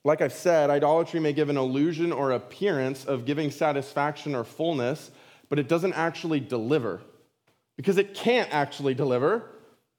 Like 0.04 0.20
I've 0.20 0.32
said, 0.32 0.70
idolatry 0.70 1.18
may 1.18 1.32
give 1.32 1.48
an 1.48 1.56
illusion 1.56 2.12
or 2.12 2.30
appearance 2.30 3.06
of 3.06 3.24
giving 3.24 3.50
satisfaction 3.50 4.36
or 4.36 4.44
fullness, 4.44 5.10
but 5.48 5.58
it 5.58 5.68
doesn't 5.68 5.94
actually 5.94 6.40
deliver 6.40 7.00
because 7.76 7.98
it 7.98 8.14
can't 8.14 8.52
actually 8.52 8.94
deliver. 8.94 9.50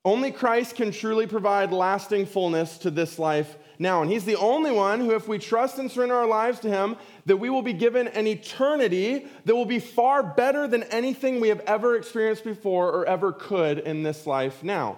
Only 0.03 0.31
Christ 0.31 0.75
can 0.75 0.91
truly 0.91 1.27
provide 1.27 1.71
lasting 1.71 2.25
fullness 2.25 2.77
to 2.79 2.91
this 2.91 3.19
life 3.19 3.57
now. 3.79 4.01
And 4.01 4.10
He's 4.10 4.25
the 4.25 4.38
only 4.38 4.71
one 4.71 4.99
who, 4.99 5.15
if 5.15 5.27
we 5.27 5.38
trust 5.38 5.77
and 5.77 5.91
surrender 5.91 6.15
our 6.15 6.27
lives 6.27 6.60
to 6.62 6.69
Him, 6.69 6.95
that 7.25 7.38
we 7.38 7.49
will 7.49 7.62
be 7.62 7.73
given 7.73 8.07
an 8.07 8.25
eternity 8.25 9.27
that 9.45 9.55
will 9.55 9.65
be 9.65 9.79
far 9.79 10.23
better 10.23 10.67
than 10.67 10.83
anything 10.83 11.39
we 11.39 11.49
have 11.49 11.60
ever 11.62 11.95
experienced 11.95 12.43
before 12.43 12.89
or 12.89 13.05
ever 13.05 13.31
could 13.31 13.79
in 13.79 14.03
this 14.03 14.25
life 14.25 14.63
now. 14.63 14.97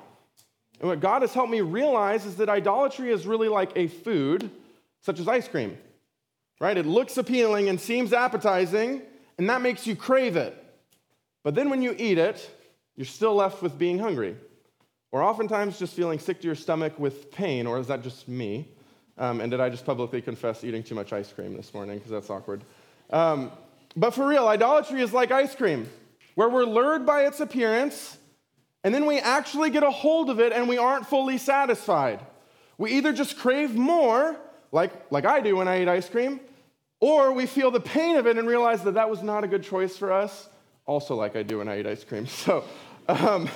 And 0.79 0.87
what 0.89 0.99
God 0.99 1.23
has 1.23 1.33
helped 1.33 1.51
me 1.51 1.61
realize 1.61 2.25
is 2.25 2.37
that 2.37 2.47
idolatry 2.47 3.11
is 3.11 3.27
really 3.27 3.49
like 3.49 3.71
a 3.75 3.87
food, 3.87 4.49
such 5.01 5.19
as 5.19 5.27
ice 5.27 5.47
cream, 5.47 5.77
right? 6.61 6.77
It 6.77 6.85
looks 6.85 7.17
appealing 7.17 7.67
and 7.67 7.79
seems 7.79 8.13
appetizing, 8.13 9.01
and 9.39 9.49
that 9.49 9.61
makes 9.61 9.87
you 9.87 9.95
crave 9.95 10.35
it. 10.35 10.55
But 11.43 11.55
then 11.55 11.71
when 11.71 11.81
you 11.81 11.95
eat 11.97 12.19
it, 12.19 12.47
you're 12.95 13.05
still 13.05 13.33
left 13.33 13.63
with 13.63 13.79
being 13.79 13.97
hungry 13.97 14.35
or 15.11 15.23
oftentimes 15.23 15.79
just 15.79 15.95
feeling 15.95 16.19
sick 16.19 16.39
to 16.41 16.45
your 16.45 16.55
stomach 16.55 16.99
with 16.99 17.31
pain, 17.31 17.65
or 17.65 17.79
is 17.79 17.87
that 17.87 18.03
just 18.03 18.27
me? 18.27 18.67
Um, 19.17 19.41
and 19.41 19.49
did 19.49 19.59
I 19.59 19.69
just 19.69 19.85
publicly 19.85 20.21
confess 20.21 20.63
eating 20.63 20.83
too 20.83 20.93
much 20.93 21.11
ice 21.13 21.31
cream 21.33 21.55
this 21.55 21.73
morning? 21.73 21.97
Because 21.97 22.11
that's 22.11 22.29
awkward. 22.29 22.61
Um, 23.09 23.51
but 23.95 24.11
for 24.11 24.27
real, 24.27 24.47
idolatry 24.47 25.01
is 25.01 25.11
like 25.11 25.31
ice 25.31 25.55
cream, 25.55 25.89
where 26.35 26.47
we're 26.47 26.65
lured 26.65 27.05
by 27.05 27.25
its 27.25 27.39
appearance, 27.39 28.17
and 28.83 28.93
then 28.93 29.05
we 29.05 29.19
actually 29.19 29.71
get 29.71 29.83
a 29.83 29.91
hold 29.91 30.29
of 30.29 30.39
it 30.39 30.53
and 30.53 30.69
we 30.69 30.77
aren't 30.77 31.07
fully 31.07 31.37
satisfied. 31.37 32.19
We 32.77 32.91
either 32.91 33.11
just 33.11 33.37
crave 33.37 33.75
more, 33.75 34.37
like, 34.71 35.11
like 35.11 35.25
I 35.25 35.41
do 35.41 35.55
when 35.55 35.67
I 35.67 35.81
eat 35.81 35.87
ice 35.87 36.07
cream, 36.07 36.39
or 36.99 37.31
we 37.31 37.45
feel 37.45 37.71
the 37.71 37.79
pain 37.79 38.17
of 38.17 38.27
it 38.27 38.37
and 38.37 38.47
realize 38.47 38.83
that 38.83 38.95
that 38.95 39.09
was 39.09 39.23
not 39.23 39.43
a 39.43 39.47
good 39.47 39.63
choice 39.63 39.97
for 39.97 40.11
us, 40.11 40.49
also 40.85 41.15
like 41.15 41.35
I 41.35 41.43
do 41.43 41.59
when 41.59 41.67
I 41.67 41.79
eat 41.79 41.87
ice 41.87 42.03
cream. 42.03 42.27
So, 42.45 42.63
um, 43.07 43.49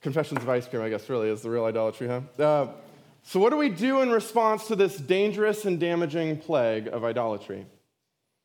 Confessions 0.00 0.42
of 0.42 0.48
Ice 0.48 0.66
Cream, 0.66 0.82
I 0.82 0.90
guess, 0.90 1.08
really 1.08 1.30
is 1.30 1.40
the 1.40 1.48
real 1.48 1.64
idolatry, 1.64 2.08
huh? 2.08 2.20
Uh, 2.38 2.68
so, 3.22 3.40
what 3.40 3.50
do 3.50 3.56
we 3.56 3.70
do 3.70 4.02
in 4.02 4.10
response 4.10 4.66
to 4.68 4.76
this 4.76 4.98
dangerous 4.98 5.64
and 5.64 5.80
damaging 5.80 6.36
plague 6.36 6.88
of 6.88 7.04
idolatry? 7.04 7.64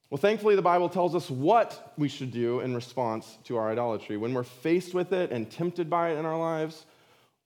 Well, 0.10 0.17
thankfully, 0.17 0.55
the 0.55 0.62
Bible 0.62 0.88
tells 0.88 1.15
us 1.15 1.29
what 1.29 1.93
we 1.97 2.08
should 2.08 2.32
do 2.32 2.62
in 2.62 2.73
response 2.73 3.38
to 3.43 3.58
our 3.58 3.71
idolatry 3.71 4.17
when 4.17 4.34
we're 4.34 4.43
faced 4.43 4.93
with 4.93 5.12
it 5.12 5.32
and 5.32 5.51
tempted 5.51 5.89
by 5.89 6.12
it 6.12 6.17
in 6.17 6.25
our 6.25 6.39
lives, 6.39 6.86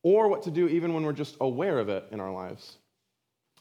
or 0.04 0.28
what 0.28 0.44
to 0.44 0.52
do 0.52 0.68
even 0.68 0.94
when 0.94 1.04
we're 1.04 1.12
just 1.12 1.36
aware 1.42 1.80
of 1.80 1.90
it 1.90 2.06
in 2.12 2.20
our 2.20 2.32
lives. 2.32 2.78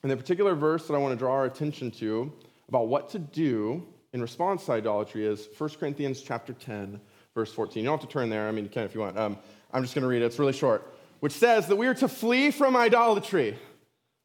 And 0.03 0.12
the 0.12 0.16
particular 0.16 0.55
verse 0.55 0.87
that 0.87 0.94
I 0.94 0.98
want 0.98 1.12
to 1.12 1.18
draw 1.18 1.33
our 1.33 1.46
attention 1.46 1.90
to 1.92 2.33
about 2.73 2.89
what 2.89 3.11
to 3.11 3.19
do 3.19 3.87
in 4.15 4.23
response 4.23 4.65
to 4.65 4.73
idolatry 4.73 5.27
is 5.27 5.47
1 5.59 5.71
Corinthians 5.79 6.23
chapter 6.23 6.55
10, 6.55 6.99
verse 7.35 7.53
14. 7.53 7.83
You 7.83 7.87
don't 7.87 8.01
have 8.01 8.09
to 8.09 8.11
turn 8.11 8.31
there. 8.31 8.49
I 8.49 8.51
mean, 8.51 8.65
you 8.65 8.71
can 8.71 8.85
if 8.85 8.95
you 8.95 9.03
want. 9.03 9.19
Um, 9.19 9.37
I'm 9.75 9.83
just 9.83 9.95
going 9.95 10.01
to 10.05 10.09
read 10.09 10.23
it, 10.23 10.25
it's 10.25 10.39
really 10.39 10.55
short, 10.55 10.95
which 11.21 11.35
says 11.35 11.67
that 11.67 11.77
we 11.77 11.87
are 11.87 11.93
to 11.93 12.09
flee 12.09 12.51
from 12.51 12.75
idolatry. 12.75 13.59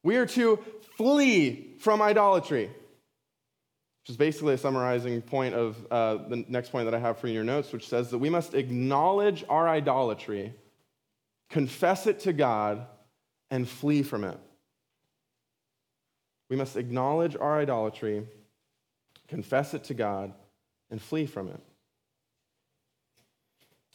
We 0.01 0.15
are 0.15 0.25
to 0.27 0.63
flee 0.95 1.75
from 1.79 2.01
idolatry, 2.01 2.67
which 2.67 4.09
is 4.11 4.15
basically 4.15 4.53
a 4.53 4.57
summarizing 4.57 5.21
point 5.23 5.53
of 5.53 5.85
uh, 5.91 6.15
the 6.29 6.45
next 6.47 6.69
point 6.69 6.85
that 6.85 6.95
I 6.95 6.99
have 6.99 7.17
for 7.17 7.27
you 7.27 7.31
in 7.31 7.35
your 7.35 7.43
notes, 7.43 7.73
which 7.73 7.89
says 7.89 8.11
that 8.11 8.19
we 8.19 8.29
must 8.29 8.53
acknowledge 8.53 9.43
our 9.49 9.67
idolatry, 9.67 10.53
confess 11.49 12.07
it 12.07 12.21
to 12.21 12.31
God, 12.31 12.87
and 13.51 13.67
flee 13.67 14.03
from 14.03 14.23
it. 14.23 14.39
We 16.49 16.55
must 16.55 16.77
acknowledge 16.77 17.35
our 17.35 17.59
idolatry, 17.59 18.25
confess 19.27 19.73
it 19.73 19.85
to 19.85 19.93
God, 19.93 20.33
and 20.89 21.01
flee 21.01 21.25
from 21.25 21.47
it. 21.49 21.59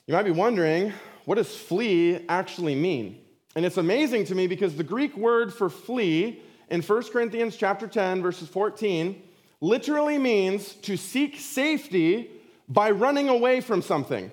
You 0.07 0.15
might 0.15 0.25
be 0.25 0.31
wondering, 0.31 0.93
what 1.25 1.37
does 1.37 1.57
flee 1.57 2.25
actually 2.29 2.75
mean? 2.75 3.21
And 3.55 3.65
it's 3.65 3.77
amazing 3.77 4.25
to 4.27 4.35
me 4.35 4.47
because 4.47 4.77
the 4.77 4.85
Greek 4.85 5.17
word 5.17 5.53
for 5.53 5.69
flee 5.69 6.43
in 6.71 6.83
1 6.83 7.03
Corinthians 7.05 7.57
chapter 7.57 7.87
10 7.87 8.23
verses 8.23 8.49
14 8.49 9.23
literally 9.61 10.19
means 10.19 10.75
to 10.75 10.97
seek 10.97 11.39
safety 11.39 12.31
by 12.69 12.91
running 12.91 13.29
away 13.29 13.61
from 13.61 13.83
something. 13.83 14.31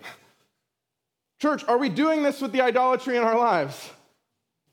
Church, 1.39 1.63
are 1.67 1.77
we 1.77 1.89
doing 1.89 2.23
this 2.23 2.41
with 2.41 2.51
the 2.51 2.61
idolatry 2.61 3.15
in 3.15 3.23
our 3.23 3.37
lives? 3.37 3.91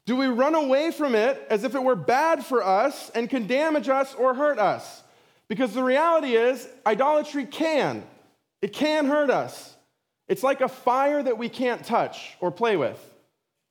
Do 0.06 0.16
we 0.16 0.26
run 0.26 0.54
away 0.54 0.92
from 0.92 1.14
it 1.14 1.44
as 1.50 1.64
if 1.64 1.74
it 1.74 1.82
were 1.82 1.96
bad 1.96 2.44
for 2.44 2.62
us 2.62 3.10
and 3.10 3.28
can 3.28 3.46
damage 3.46 3.88
us 3.88 4.14
or 4.14 4.34
hurt 4.34 4.58
us? 4.58 5.02
Because 5.48 5.72
the 5.72 5.82
reality 5.82 6.34
is, 6.34 6.68
idolatry 6.84 7.44
can. 7.44 8.04
It 8.62 8.72
can 8.72 9.06
hurt 9.06 9.30
us. 9.30 9.76
It's 10.28 10.42
like 10.42 10.60
a 10.60 10.68
fire 10.68 11.22
that 11.22 11.38
we 11.38 11.48
can't 11.48 11.84
touch 11.84 12.36
or 12.40 12.50
play 12.50 12.76
with. 12.76 12.98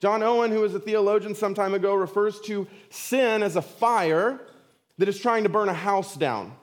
John 0.02 0.24
Owen, 0.24 0.52
who 0.52 0.62
was 0.62 0.76
a 0.76 0.80
theologian 0.80 1.36
some 1.36 1.54
time 1.54 1.74
ago, 1.74 1.96
refers 1.96 2.40
to 2.42 2.68
sin 2.90 3.44
as 3.44 3.56
a 3.56 3.62
fire 3.62 4.40
that 4.98 5.10
is 5.10 5.20
trying 5.20 5.44
to 5.44 5.50
burn 5.50 5.68
a 5.68 5.74
house 5.74 6.16
down. 6.16 6.54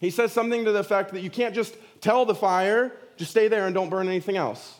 He 0.00 0.10
says 0.10 0.32
something 0.32 0.64
to 0.64 0.72
the 0.72 0.78
effect 0.80 1.12
that 1.12 1.20
you 1.20 1.30
can't 1.30 1.54
just 1.54 1.76
tell 2.00 2.24
the 2.24 2.34
fire, 2.34 2.92
just 3.16 3.30
stay 3.30 3.48
there 3.48 3.66
and 3.66 3.74
don't 3.74 3.90
burn 3.90 4.08
anything 4.08 4.36
else. 4.36 4.78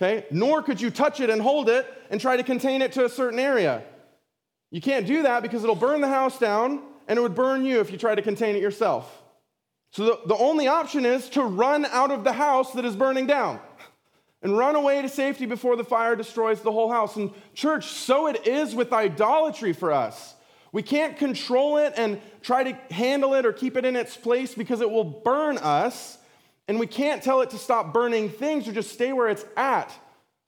Okay? 0.00 0.26
Nor 0.30 0.62
could 0.62 0.80
you 0.80 0.90
touch 0.90 1.20
it 1.20 1.30
and 1.30 1.40
hold 1.40 1.68
it 1.68 1.86
and 2.10 2.20
try 2.20 2.36
to 2.36 2.42
contain 2.42 2.82
it 2.82 2.92
to 2.92 3.04
a 3.04 3.08
certain 3.08 3.38
area. 3.38 3.82
You 4.70 4.80
can't 4.80 5.06
do 5.06 5.22
that 5.22 5.42
because 5.42 5.62
it'll 5.62 5.74
burn 5.74 6.00
the 6.00 6.08
house 6.08 6.38
down 6.38 6.82
and 7.08 7.18
it 7.18 7.22
would 7.22 7.34
burn 7.34 7.64
you 7.64 7.80
if 7.80 7.90
you 7.90 7.98
try 7.98 8.14
to 8.14 8.22
contain 8.22 8.56
it 8.56 8.62
yourself. 8.62 9.22
So 9.90 10.04
the, 10.04 10.20
the 10.26 10.36
only 10.36 10.68
option 10.68 11.04
is 11.04 11.28
to 11.30 11.42
run 11.42 11.84
out 11.86 12.10
of 12.10 12.24
the 12.24 12.32
house 12.32 12.72
that 12.72 12.84
is 12.84 12.96
burning 12.96 13.26
down 13.26 13.60
and 14.42 14.56
run 14.56 14.74
away 14.74 15.02
to 15.02 15.08
safety 15.08 15.46
before 15.46 15.76
the 15.76 15.84
fire 15.84 16.16
destroys 16.16 16.60
the 16.60 16.72
whole 16.72 16.90
house. 16.90 17.16
And, 17.16 17.30
church, 17.54 17.86
so 17.86 18.26
it 18.26 18.46
is 18.46 18.74
with 18.74 18.92
idolatry 18.92 19.72
for 19.72 19.92
us. 19.92 20.34
We 20.72 20.82
can't 20.82 21.16
control 21.18 21.76
it 21.76 21.92
and 21.96 22.20
try 22.40 22.64
to 22.64 22.94
handle 22.94 23.34
it 23.34 23.44
or 23.44 23.52
keep 23.52 23.76
it 23.76 23.84
in 23.84 23.94
its 23.94 24.16
place 24.16 24.54
because 24.54 24.80
it 24.80 24.90
will 24.90 25.04
burn 25.04 25.58
us. 25.58 26.18
And 26.66 26.80
we 26.80 26.86
can't 26.86 27.22
tell 27.22 27.42
it 27.42 27.50
to 27.50 27.58
stop 27.58 27.92
burning 27.92 28.30
things 28.30 28.66
or 28.66 28.72
just 28.72 28.92
stay 28.92 29.12
where 29.12 29.28
it's 29.28 29.44
at. 29.56 29.92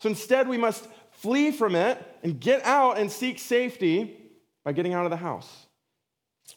So 0.00 0.08
instead, 0.08 0.48
we 0.48 0.56
must 0.56 0.88
flee 1.12 1.50
from 1.50 1.74
it 1.74 2.02
and 2.22 2.40
get 2.40 2.64
out 2.64 2.98
and 2.98 3.10
seek 3.10 3.38
safety 3.38 4.16
by 4.64 4.72
getting 4.72 4.94
out 4.94 5.04
of 5.04 5.10
the 5.10 5.16
house, 5.16 5.66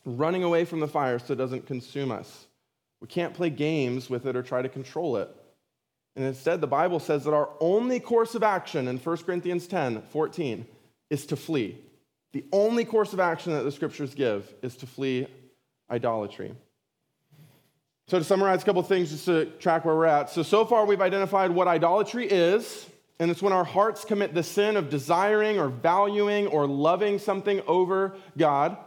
running 0.06 0.44
away 0.44 0.66
from 0.66 0.80
the 0.80 0.88
fire 0.88 1.20
so 1.20 1.34
it 1.34 1.38
doesn't 1.38 1.68
consume 1.68 2.12
us. 2.12 2.48
We 3.02 3.08
can't 3.08 3.34
play 3.34 3.50
games 3.50 4.10
with 4.10 4.26
it 4.26 4.36
or 4.36 4.44
try 4.44 4.62
to 4.62 4.70
control 4.70 5.18
it. 5.18 5.30
And 6.16 6.26
instead, 6.26 6.62
the 6.62 6.68
Bible 6.68 7.00
says 7.00 7.26
that 7.26 7.34
our 7.34 7.50
only 7.60 8.00
course 8.00 8.34
of 8.34 8.42
action 8.42 8.88
in 8.88 8.98
1 8.98 9.18
Corinthians 9.18 9.68
10 9.68 10.02
14 10.10 10.66
is 11.10 11.26
to 11.28 11.36
flee. 11.36 11.78
The 12.34 12.44
only 12.52 12.86
course 12.86 13.14
of 13.14 13.20
action 13.20 13.54
that 13.54 13.64
the 13.64 13.72
scriptures 13.72 14.14
give 14.14 14.52
is 14.62 14.76
to 14.78 14.88
flee 14.88 15.28
idolatry. 15.90 16.54
So, 18.08 18.20
to 18.20 18.24
summarize 18.24 18.64
a 18.64 18.66
couple 18.66 18.82
things 18.84 19.12
just 19.12 19.26
to 19.26 19.46
track 19.60 19.86
where 19.86 19.96
we're 19.96 20.06
at. 20.06 20.30
So, 20.30 20.42
so 20.42 20.66
far 20.66 20.86
we've 20.86 21.02
identified 21.02 21.52
what 21.52 21.68
idolatry 21.68 22.26
is, 22.26 22.88
and 23.20 23.30
it's 23.30 23.42
when 23.42 23.54
our 23.54 23.64
hearts 23.66 24.06
commit 24.06 24.34
the 24.34 24.44
sin 24.44 24.78
of 24.78 24.90
desiring 24.90 25.60
or 25.60 25.68
valuing 25.68 26.48
or 26.48 26.66
loving 26.66 27.20
something 27.20 27.62
over 27.68 28.16
God. 28.38 28.78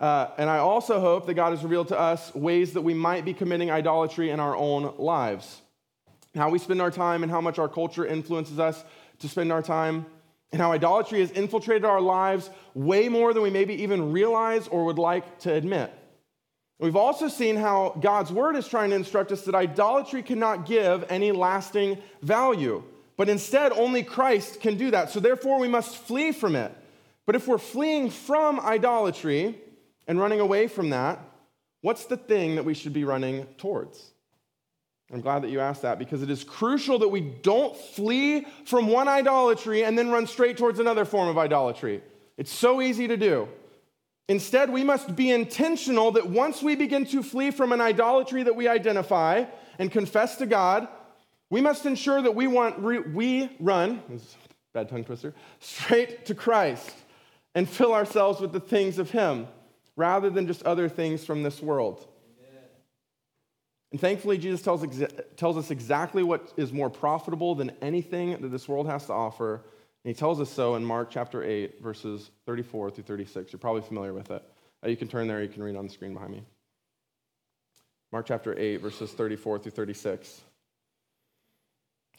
Uh, 0.00 0.30
and 0.38 0.48
I 0.48 0.58
also 0.58 0.98
hope 0.98 1.26
that 1.26 1.34
God 1.34 1.50
has 1.50 1.62
revealed 1.62 1.88
to 1.88 2.00
us 2.00 2.34
ways 2.34 2.72
that 2.72 2.80
we 2.80 2.94
might 2.94 3.26
be 3.26 3.34
committing 3.34 3.70
idolatry 3.70 4.30
in 4.30 4.40
our 4.40 4.56
own 4.56 4.94
lives. 4.96 5.60
How 6.34 6.48
we 6.48 6.58
spend 6.58 6.80
our 6.80 6.90
time 6.90 7.22
and 7.22 7.30
how 7.30 7.42
much 7.42 7.58
our 7.58 7.68
culture 7.68 8.06
influences 8.06 8.58
us 8.58 8.82
to 9.18 9.28
spend 9.28 9.52
our 9.52 9.60
time, 9.60 10.06
and 10.50 10.62
how 10.62 10.72
idolatry 10.72 11.20
has 11.20 11.30
infiltrated 11.32 11.84
our 11.84 12.00
lives 12.00 12.48
way 12.74 13.10
more 13.10 13.34
than 13.34 13.42
we 13.42 13.50
maybe 13.50 13.82
even 13.82 14.12
realize 14.12 14.66
or 14.68 14.86
would 14.86 14.98
like 14.98 15.38
to 15.40 15.52
admit. 15.52 15.92
We've 16.78 16.96
also 16.96 17.28
seen 17.28 17.56
how 17.56 17.98
God's 18.00 18.32
word 18.32 18.56
is 18.56 18.66
trying 18.66 18.90
to 18.90 18.96
instruct 18.96 19.30
us 19.32 19.42
that 19.42 19.54
idolatry 19.54 20.22
cannot 20.22 20.64
give 20.64 21.04
any 21.10 21.30
lasting 21.30 21.98
value, 22.22 22.82
but 23.18 23.28
instead 23.28 23.72
only 23.72 24.02
Christ 24.02 24.62
can 24.62 24.78
do 24.78 24.90
that. 24.92 25.10
So 25.10 25.20
therefore, 25.20 25.60
we 25.60 25.68
must 25.68 25.98
flee 25.98 26.32
from 26.32 26.56
it. 26.56 26.74
But 27.26 27.36
if 27.36 27.46
we're 27.46 27.58
fleeing 27.58 28.08
from 28.08 28.58
idolatry 28.58 29.58
and 30.10 30.18
running 30.18 30.40
away 30.40 30.66
from 30.66 30.90
that, 30.90 31.20
what's 31.82 32.06
the 32.06 32.16
thing 32.16 32.56
that 32.56 32.64
we 32.64 32.74
should 32.74 32.92
be 32.92 33.04
running 33.04 33.46
towards? 33.58 34.10
I'm 35.12 35.20
glad 35.20 35.42
that 35.42 35.50
you 35.50 35.60
asked 35.60 35.82
that 35.82 36.00
because 36.00 36.20
it 36.20 36.30
is 36.30 36.42
crucial 36.42 36.98
that 36.98 37.08
we 37.08 37.20
don't 37.20 37.76
flee 37.76 38.44
from 38.64 38.88
one 38.88 39.06
idolatry 39.06 39.84
and 39.84 39.96
then 39.96 40.10
run 40.10 40.26
straight 40.26 40.56
towards 40.56 40.80
another 40.80 41.04
form 41.04 41.28
of 41.28 41.38
idolatry. 41.38 42.02
It's 42.36 42.50
so 42.50 42.82
easy 42.82 43.06
to 43.06 43.16
do. 43.16 43.48
Instead, 44.28 44.70
we 44.70 44.82
must 44.82 45.14
be 45.14 45.30
intentional 45.30 46.10
that 46.10 46.28
once 46.28 46.60
we 46.60 46.74
begin 46.74 47.04
to 47.06 47.22
flee 47.22 47.52
from 47.52 47.70
an 47.70 47.80
idolatry 47.80 48.42
that 48.42 48.56
we 48.56 48.66
identify 48.66 49.44
and 49.78 49.92
confess 49.92 50.34
to 50.38 50.46
God, 50.46 50.88
we 51.50 51.60
must 51.60 51.86
ensure 51.86 52.20
that 52.20 52.34
we, 52.34 52.48
want, 52.48 52.82
we 52.82 53.48
run, 53.60 54.02
bad 54.74 54.88
tongue 54.88 55.04
twister, 55.04 55.34
straight 55.60 56.26
to 56.26 56.34
Christ 56.34 56.96
and 57.54 57.68
fill 57.68 57.94
ourselves 57.94 58.40
with 58.40 58.50
the 58.50 58.58
things 58.58 58.98
of 58.98 59.12
Him 59.12 59.46
rather 59.96 60.30
than 60.30 60.46
just 60.46 60.62
other 60.62 60.88
things 60.88 61.24
from 61.24 61.42
this 61.42 61.60
world. 61.60 62.06
And 63.92 64.00
thankfully, 64.00 64.38
Jesus 64.38 64.62
tells, 64.62 64.86
tells 65.36 65.56
us 65.56 65.72
exactly 65.72 66.22
what 66.22 66.52
is 66.56 66.72
more 66.72 66.88
profitable 66.88 67.56
than 67.56 67.72
anything 67.82 68.40
that 68.40 68.48
this 68.48 68.68
world 68.68 68.86
has 68.86 69.06
to 69.06 69.12
offer 69.12 69.64
and 70.04 70.14
he 70.14 70.18
tells 70.18 70.40
us 70.40 70.50
so 70.50 70.76
in 70.76 70.84
Mark 70.84 71.10
chapter 71.10 71.42
8, 71.42 71.82
verses 71.82 72.30
34 72.46 72.90
through 72.90 73.04
36. 73.04 73.52
You're 73.52 73.60
probably 73.60 73.82
familiar 73.82 74.14
with 74.14 74.30
it. 74.30 74.42
Uh, 74.84 74.88
you 74.88 74.96
can 74.96 75.08
turn 75.08 75.28
there, 75.28 75.42
you 75.42 75.48
can 75.48 75.62
read 75.62 75.76
on 75.76 75.86
the 75.86 75.92
screen 75.92 76.14
behind 76.14 76.32
me. 76.32 76.42
Mark 78.10 78.26
chapter 78.26 78.58
8, 78.58 78.78
verses 78.78 79.12
34 79.12 79.58
through 79.58 79.72
36. 79.72 80.40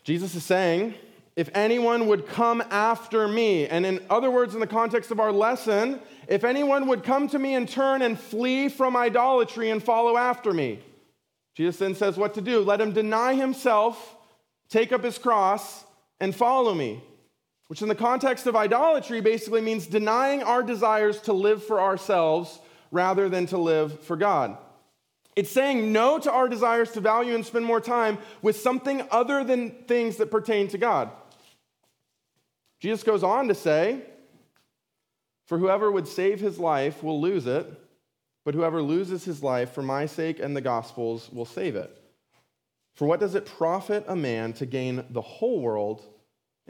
Jesus 0.03 0.36
is 0.36 0.43
saying, 0.43 0.93
If 1.35 1.49
anyone 1.53 2.07
would 2.07 2.27
come 2.27 2.61
after 2.69 3.27
me, 3.27 3.67
and 3.67 3.85
in 3.85 4.03
other 4.09 4.29
words, 4.29 4.53
in 4.53 4.59
the 4.59 4.67
context 4.67 5.11
of 5.11 5.19
our 5.19 5.31
lesson, 5.31 5.99
if 6.27 6.43
anyone 6.43 6.87
would 6.87 7.03
come 7.03 7.27
to 7.29 7.39
me 7.39 7.55
and 7.55 7.67
turn 7.67 8.01
and 8.01 8.19
flee 8.19 8.67
from 8.67 8.97
idolatry 8.97 9.69
and 9.69 9.81
follow 9.81 10.17
after 10.17 10.53
me, 10.53 10.79
Jesus 11.55 11.77
then 11.77 11.95
says 11.95 12.17
what 12.17 12.33
to 12.33 12.41
do. 12.41 12.59
Let 12.59 12.81
him 12.81 12.91
deny 12.91 13.33
himself, 13.33 14.15
take 14.69 14.91
up 14.91 15.03
his 15.03 15.17
cross, 15.17 15.85
and 16.19 16.35
follow 16.35 16.73
me 16.73 17.01
which 17.71 17.81
in 17.81 17.87
the 17.87 17.95
context 17.95 18.47
of 18.47 18.55
idolatry 18.57 19.21
basically 19.21 19.61
means 19.61 19.87
denying 19.87 20.43
our 20.43 20.61
desires 20.61 21.21
to 21.21 21.31
live 21.31 21.63
for 21.63 21.79
ourselves 21.79 22.59
rather 22.91 23.29
than 23.29 23.45
to 23.45 23.57
live 23.57 23.97
for 24.01 24.17
God. 24.17 24.57
It's 25.37 25.51
saying 25.51 25.93
no 25.93 26.19
to 26.19 26.29
our 26.29 26.49
desires 26.49 26.91
to 26.91 26.99
value 26.99 27.33
and 27.33 27.45
spend 27.45 27.63
more 27.63 27.79
time 27.79 28.17
with 28.41 28.59
something 28.59 29.07
other 29.09 29.45
than 29.45 29.71
things 29.87 30.17
that 30.17 30.29
pertain 30.29 30.67
to 30.67 30.77
God. 30.77 31.11
Jesus 32.81 33.03
goes 33.03 33.23
on 33.23 33.47
to 33.47 33.55
say, 33.55 34.01
For 35.45 35.57
whoever 35.57 35.89
would 35.89 36.07
save 36.07 36.41
his 36.41 36.59
life 36.59 37.01
will 37.01 37.21
lose 37.21 37.47
it, 37.47 37.65
but 38.43 38.55
whoever 38.55 38.81
loses 38.81 39.23
his 39.23 39.41
life 39.41 39.71
for 39.71 39.81
my 39.81 40.05
sake 40.05 40.39
and 40.39 40.57
the 40.57 40.61
gospel's 40.61 41.31
will 41.31 41.45
save 41.45 41.77
it. 41.77 41.97
For 42.95 43.07
what 43.07 43.21
does 43.21 43.35
it 43.35 43.45
profit 43.45 44.03
a 44.09 44.15
man 44.17 44.51
to 44.53 44.65
gain 44.65 45.05
the 45.11 45.21
whole 45.21 45.61
world? 45.61 46.03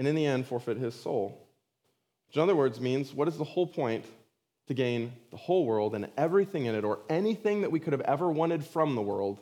and 0.01 0.07
in 0.07 0.15
the 0.15 0.25
end 0.25 0.47
forfeit 0.47 0.77
his 0.77 0.95
soul. 0.95 1.47
Which, 2.27 2.37
in 2.37 2.41
other 2.41 2.55
words, 2.55 2.79
means 2.79 3.13
what 3.13 3.27
is 3.27 3.37
the 3.37 3.43
whole 3.43 3.67
point 3.67 4.05
to 4.67 4.73
gain 4.73 5.13
the 5.29 5.37
whole 5.37 5.65
world 5.65 5.93
and 5.93 6.07
everything 6.17 6.65
in 6.65 6.75
it, 6.75 6.83
or 6.83 6.99
anything 7.09 7.61
that 7.61 7.71
we 7.71 7.79
could 7.79 7.93
have 7.93 8.01
ever 8.01 8.31
wanted 8.31 8.63
from 8.63 8.95
the 8.95 9.01
world, 9.01 9.39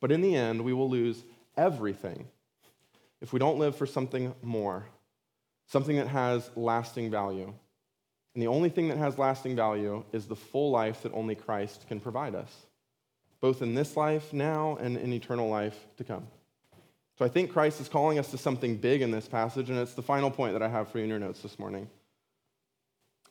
but 0.00 0.12
in 0.12 0.20
the 0.20 0.36
end, 0.36 0.62
we 0.62 0.72
will 0.72 0.88
lose 0.88 1.24
everything 1.56 2.28
if 3.20 3.32
we 3.32 3.40
don't 3.40 3.58
live 3.58 3.74
for 3.74 3.86
something 3.86 4.34
more, 4.42 4.86
something 5.66 5.96
that 5.96 6.08
has 6.08 6.50
lasting 6.56 7.10
value. 7.10 7.52
And 8.34 8.42
the 8.42 8.48
only 8.48 8.68
thing 8.68 8.88
that 8.88 8.98
has 8.98 9.18
lasting 9.18 9.56
value 9.56 10.04
is 10.12 10.26
the 10.26 10.36
full 10.36 10.70
life 10.70 11.02
that 11.02 11.12
only 11.12 11.34
Christ 11.34 11.86
can 11.88 12.00
provide 12.00 12.34
us, 12.34 12.52
both 13.40 13.62
in 13.62 13.74
this 13.74 13.96
life 13.96 14.32
now 14.32 14.76
and 14.80 14.96
in 14.96 15.12
eternal 15.12 15.48
life 15.48 15.86
to 15.96 16.04
come. 16.04 16.26
So 17.18 17.24
I 17.24 17.28
think 17.28 17.50
Christ 17.50 17.80
is 17.80 17.88
calling 17.88 18.18
us 18.18 18.30
to 18.32 18.38
something 18.38 18.76
big 18.76 19.00
in 19.00 19.10
this 19.10 19.26
passage, 19.26 19.70
and 19.70 19.78
it's 19.78 19.94
the 19.94 20.02
final 20.02 20.30
point 20.30 20.52
that 20.52 20.62
I 20.62 20.68
have 20.68 20.90
for 20.90 20.98
you 20.98 21.04
in 21.04 21.10
your 21.10 21.18
notes 21.18 21.40
this 21.40 21.58
morning. 21.58 21.88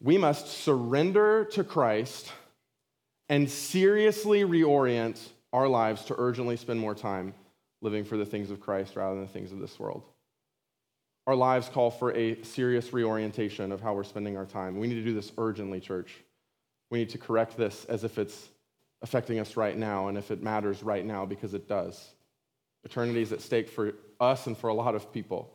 We 0.01 0.17
must 0.17 0.47
surrender 0.47 1.45
to 1.51 1.63
Christ 1.63 2.31
and 3.29 3.49
seriously 3.49 4.41
reorient 4.41 5.19
our 5.53 5.67
lives 5.67 6.05
to 6.05 6.15
urgently 6.17 6.57
spend 6.57 6.79
more 6.79 6.95
time 6.95 7.33
living 7.81 8.03
for 8.03 8.17
the 8.17 8.25
things 8.25 8.49
of 8.49 8.59
Christ 8.59 8.95
rather 8.95 9.15
than 9.15 9.25
the 9.25 9.31
things 9.31 9.51
of 9.51 9.59
this 9.59 9.79
world. 9.79 10.03
Our 11.27 11.35
lives 11.35 11.69
call 11.69 11.89
for 11.89 12.13
a 12.13 12.41
serious 12.43 12.93
reorientation 12.93 13.71
of 13.71 13.81
how 13.81 13.93
we're 13.93 14.03
spending 14.03 14.37
our 14.37 14.45
time. 14.45 14.77
We 14.77 14.87
need 14.87 14.95
to 14.95 15.03
do 15.03 15.13
this 15.13 15.31
urgently, 15.37 15.79
church. 15.79 16.13
We 16.91 16.99
need 16.99 17.09
to 17.09 17.17
correct 17.17 17.57
this 17.57 17.85
as 17.85 18.03
if 18.03 18.17
it's 18.17 18.49
affecting 19.01 19.39
us 19.39 19.57
right 19.57 19.75
now 19.75 20.07
and 20.07 20.17
if 20.17 20.29
it 20.29 20.43
matters 20.43 20.83
right 20.83 21.05
now 21.05 21.25
because 21.25 21.53
it 21.53 21.67
does. 21.67 22.13
Eternity 22.83 23.21
is 23.21 23.31
at 23.31 23.41
stake 23.41 23.69
for 23.69 23.93
us 24.19 24.45
and 24.45 24.57
for 24.57 24.67
a 24.67 24.73
lot 24.73 24.93
of 24.93 25.11
people. 25.11 25.51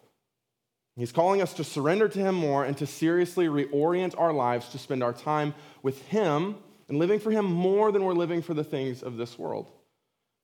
He's 0.97 1.13
calling 1.13 1.41
us 1.41 1.55
to 1.55 1.65
surrender 1.65 2.09
to 2.09 2.19
Him 2.19 2.35
more 2.35 2.65
and 2.65 2.77
to 2.79 2.87
seriously 2.87 3.47
reorient 3.47 4.19
our 4.19 4.33
lives 4.33 4.69
to 4.71 4.79
spend 4.79 5.03
our 5.03 5.13
time 5.13 5.55
with 5.83 6.05
Him 6.09 6.57
and 6.89 6.99
living 6.99 7.21
for 7.21 7.31
Him 7.31 7.45
more 7.45 7.93
than 7.93 8.05
we're 8.05 8.13
living 8.13 8.43
for 8.43 8.55
the 8.55 8.65
things 8.65 9.03
of 9.03 9.17
this 9.17 9.39
world. 9.39 9.71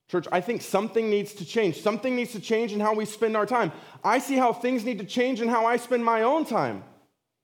Church, 0.09 0.27
I 0.31 0.41
think 0.41 0.63
something 0.63 1.11
needs 1.11 1.35
to 1.35 1.45
change. 1.45 1.81
Something 1.83 2.15
needs 2.15 2.33
to 2.33 2.41
change 2.41 2.73
in 2.73 2.79
how 2.79 2.95
we 2.95 3.05
spend 3.05 3.37
our 3.37 3.47
time. 3.47 3.73
I 4.05 4.19
see 4.19 4.37
how 4.37 4.53
things 4.53 4.85
need 4.85 4.99
to 4.99 5.05
change 5.05 5.41
in 5.41 5.49
how 5.49 5.67
I 5.67 5.77
spend 5.79 6.05
my 6.05 6.23
own 6.23 6.45
time. 6.45 6.85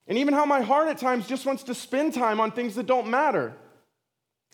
And 0.06 0.16
even 0.16 0.34
how 0.34 0.44
my 0.44 0.60
heart 0.60 0.88
at 0.88 0.98
times 0.98 1.26
just 1.26 1.44
wants 1.44 1.64
to 1.64 1.74
spend 1.74 2.14
time 2.14 2.40
on 2.40 2.52
things 2.52 2.76
that 2.76 2.86
don't 2.86 3.08
matter. 3.08 3.54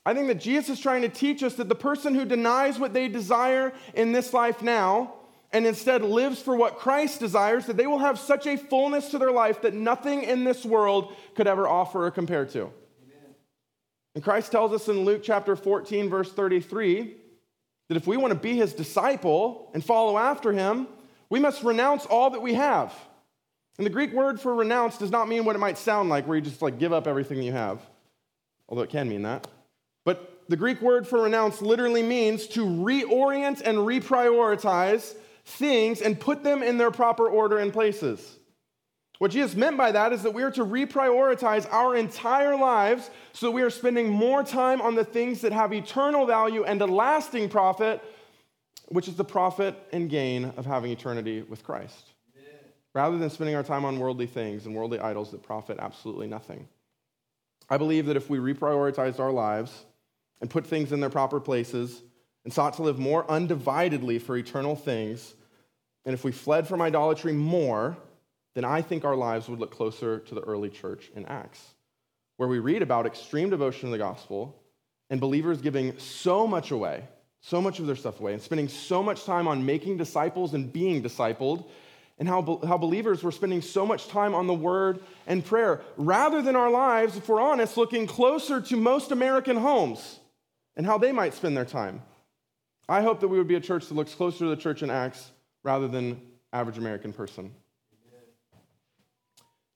I 0.06 0.14
think 0.14 0.28
that 0.28 0.40
Jesus 0.40 0.78
is 0.78 0.80
trying 0.80 1.02
to 1.02 1.08
teach 1.10 1.42
us 1.42 1.54
that 1.56 1.68
the 1.68 1.74
person 1.74 2.14
who 2.14 2.24
denies 2.24 2.78
what 2.78 2.94
they 2.94 3.08
desire 3.08 3.74
in 3.92 4.12
this 4.12 4.32
life 4.32 4.62
now 4.62 5.14
and 5.52 5.66
instead 5.66 6.02
lives 6.02 6.40
for 6.40 6.56
what 6.56 6.78
Christ 6.78 7.20
desires, 7.20 7.66
that 7.66 7.76
they 7.76 7.86
will 7.86 7.98
have 7.98 8.18
such 8.18 8.46
a 8.46 8.56
fullness 8.56 9.10
to 9.10 9.18
their 9.18 9.32
life 9.32 9.62
that 9.62 9.74
nothing 9.74 10.22
in 10.22 10.44
this 10.44 10.64
world 10.64 11.14
could 11.34 11.46
ever 11.46 11.66
offer 11.66 12.06
or 12.06 12.10
compare 12.10 12.46
to. 12.46 12.60
Amen. 12.60 13.34
And 14.14 14.24
Christ 14.24 14.52
tells 14.52 14.72
us 14.72 14.88
in 14.88 15.04
Luke 15.04 15.22
chapter 15.22 15.56
14, 15.56 16.08
verse 16.08 16.32
33, 16.32 17.14
that 17.88 17.96
if 17.96 18.06
we 18.06 18.16
want 18.16 18.32
to 18.32 18.38
be 18.38 18.56
his 18.56 18.72
disciple 18.72 19.70
and 19.74 19.84
follow 19.84 20.18
after 20.18 20.52
him, 20.52 20.86
we 21.30 21.38
must 21.40 21.62
renounce 21.62 22.06
all 22.06 22.30
that 22.30 22.40
we 22.40 22.54
have. 22.54 22.94
And 23.78 23.86
the 23.86 23.90
Greek 23.90 24.12
word 24.12 24.40
for 24.40 24.54
renounce 24.54 24.98
does 24.98 25.10
not 25.10 25.28
mean 25.28 25.44
what 25.44 25.56
it 25.56 25.60
might 25.60 25.78
sound 25.78 26.08
like, 26.08 26.26
where 26.26 26.36
you 26.36 26.42
just 26.42 26.62
like 26.62 26.78
give 26.78 26.92
up 26.92 27.06
everything 27.06 27.42
you 27.42 27.52
have, 27.52 27.80
although 28.68 28.82
it 28.82 28.90
can 28.90 29.08
mean 29.08 29.22
that. 29.22 29.46
But 30.04 30.42
the 30.48 30.56
Greek 30.56 30.80
word 30.80 31.06
for 31.06 31.22
renounce 31.22 31.62
literally 31.62 32.02
means 32.02 32.46
to 32.48 32.64
reorient 32.64 33.60
and 33.62 33.78
reprioritize 33.78 35.14
things 35.44 36.00
and 36.00 36.18
put 36.18 36.42
them 36.42 36.62
in 36.62 36.78
their 36.78 36.90
proper 36.90 37.28
order 37.28 37.58
and 37.58 37.72
places. 37.72 38.37
What 39.18 39.32
Jesus 39.32 39.56
meant 39.56 39.76
by 39.76 39.90
that 39.92 40.12
is 40.12 40.22
that 40.22 40.32
we 40.32 40.44
are 40.44 40.50
to 40.52 40.64
reprioritize 40.64 41.70
our 41.72 41.96
entire 41.96 42.56
lives 42.56 43.10
so 43.32 43.50
we 43.50 43.62
are 43.62 43.70
spending 43.70 44.08
more 44.08 44.44
time 44.44 44.80
on 44.80 44.94
the 44.94 45.04
things 45.04 45.40
that 45.40 45.52
have 45.52 45.72
eternal 45.72 46.24
value 46.24 46.64
and 46.64 46.80
a 46.80 46.86
lasting 46.86 47.48
profit, 47.48 48.00
which 48.86 49.08
is 49.08 49.16
the 49.16 49.24
profit 49.24 49.76
and 49.92 50.08
gain 50.08 50.52
of 50.56 50.66
having 50.66 50.92
eternity 50.92 51.42
with 51.42 51.64
Christ, 51.64 52.12
rather 52.94 53.18
than 53.18 53.28
spending 53.28 53.56
our 53.56 53.64
time 53.64 53.84
on 53.84 53.98
worldly 53.98 54.26
things 54.26 54.66
and 54.66 54.74
worldly 54.74 55.00
idols 55.00 55.32
that 55.32 55.42
profit 55.42 55.78
absolutely 55.80 56.28
nothing. 56.28 56.68
I 57.68 57.76
believe 57.76 58.06
that 58.06 58.16
if 58.16 58.30
we 58.30 58.38
reprioritized 58.38 59.18
our 59.18 59.32
lives 59.32 59.84
and 60.40 60.48
put 60.48 60.64
things 60.64 60.92
in 60.92 61.00
their 61.00 61.10
proper 61.10 61.40
places 61.40 62.02
and 62.44 62.52
sought 62.52 62.74
to 62.74 62.82
live 62.82 63.00
more 63.00 63.24
undividedly 63.24 64.22
for 64.22 64.36
eternal 64.36 64.76
things, 64.76 65.34
and 66.04 66.14
if 66.14 66.22
we 66.22 66.30
fled 66.30 66.68
from 66.68 66.80
idolatry 66.80 67.32
more, 67.32 67.98
then 68.58 68.64
I 68.64 68.82
think 68.82 69.04
our 69.04 69.14
lives 69.14 69.48
would 69.48 69.60
look 69.60 69.70
closer 69.70 70.18
to 70.18 70.34
the 70.34 70.40
early 70.40 70.68
church 70.68 71.12
in 71.14 71.24
Acts, 71.26 71.64
where 72.38 72.48
we 72.48 72.58
read 72.58 72.82
about 72.82 73.06
extreme 73.06 73.50
devotion 73.50 73.82
to 73.82 73.92
the 73.92 73.98
gospel 73.98 74.60
and 75.10 75.20
believers 75.20 75.60
giving 75.60 75.96
so 75.96 76.44
much 76.44 76.72
away, 76.72 77.04
so 77.40 77.62
much 77.62 77.78
of 77.78 77.86
their 77.86 77.94
stuff 77.94 78.18
away, 78.18 78.32
and 78.32 78.42
spending 78.42 78.66
so 78.66 79.00
much 79.00 79.22
time 79.24 79.46
on 79.46 79.64
making 79.64 79.96
disciples 79.96 80.54
and 80.54 80.72
being 80.72 81.00
discipled, 81.04 81.68
and 82.18 82.26
how, 82.26 82.60
how 82.66 82.76
believers 82.76 83.22
were 83.22 83.30
spending 83.30 83.62
so 83.62 83.86
much 83.86 84.08
time 84.08 84.34
on 84.34 84.48
the 84.48 84.54
word 84.54 84.98
and 85.28 85.44
prayer, 85.44 85.80
rather 85.96 86.42
than 86.42 86.56
our 86.56 86.68
lives, 86.68 87.16
if 87.16 87.28
we're 87.28 87.40
honest, 87.40 87.76
looking 87.76 88.08
closer 88.08 88.60
to 88.60 88.76
most 88.76 89.12
American 89.12 89.56
homes 89.56 90.18
and 90.74 90.84
how 90.84 90.98
they 90.98 91.12
might 91.12 91.32
spend 91.32 91.56
their 91.56 91.64
time. 91.64 92.02
I 92.88 93.02
hope 93.02 93.20
that 93.20 93.28
we 93.28 93.38
would 93.38 93.46
be 93.46 93.54
a 93.54 93.60
church 93.60 93.86
that 93.86 93.94
looks 93.94 94.16
closer 94.16 94.40
to 94.40 94.46
the 94.46 94.56
church 94.56 94.82
in 94.82 94.90
Acts 94.90 95.30
rather 95.62 95.86
than 95.86 96.20
average 96.52 96.78
American 96.78 97.12
person. 97.12 97.54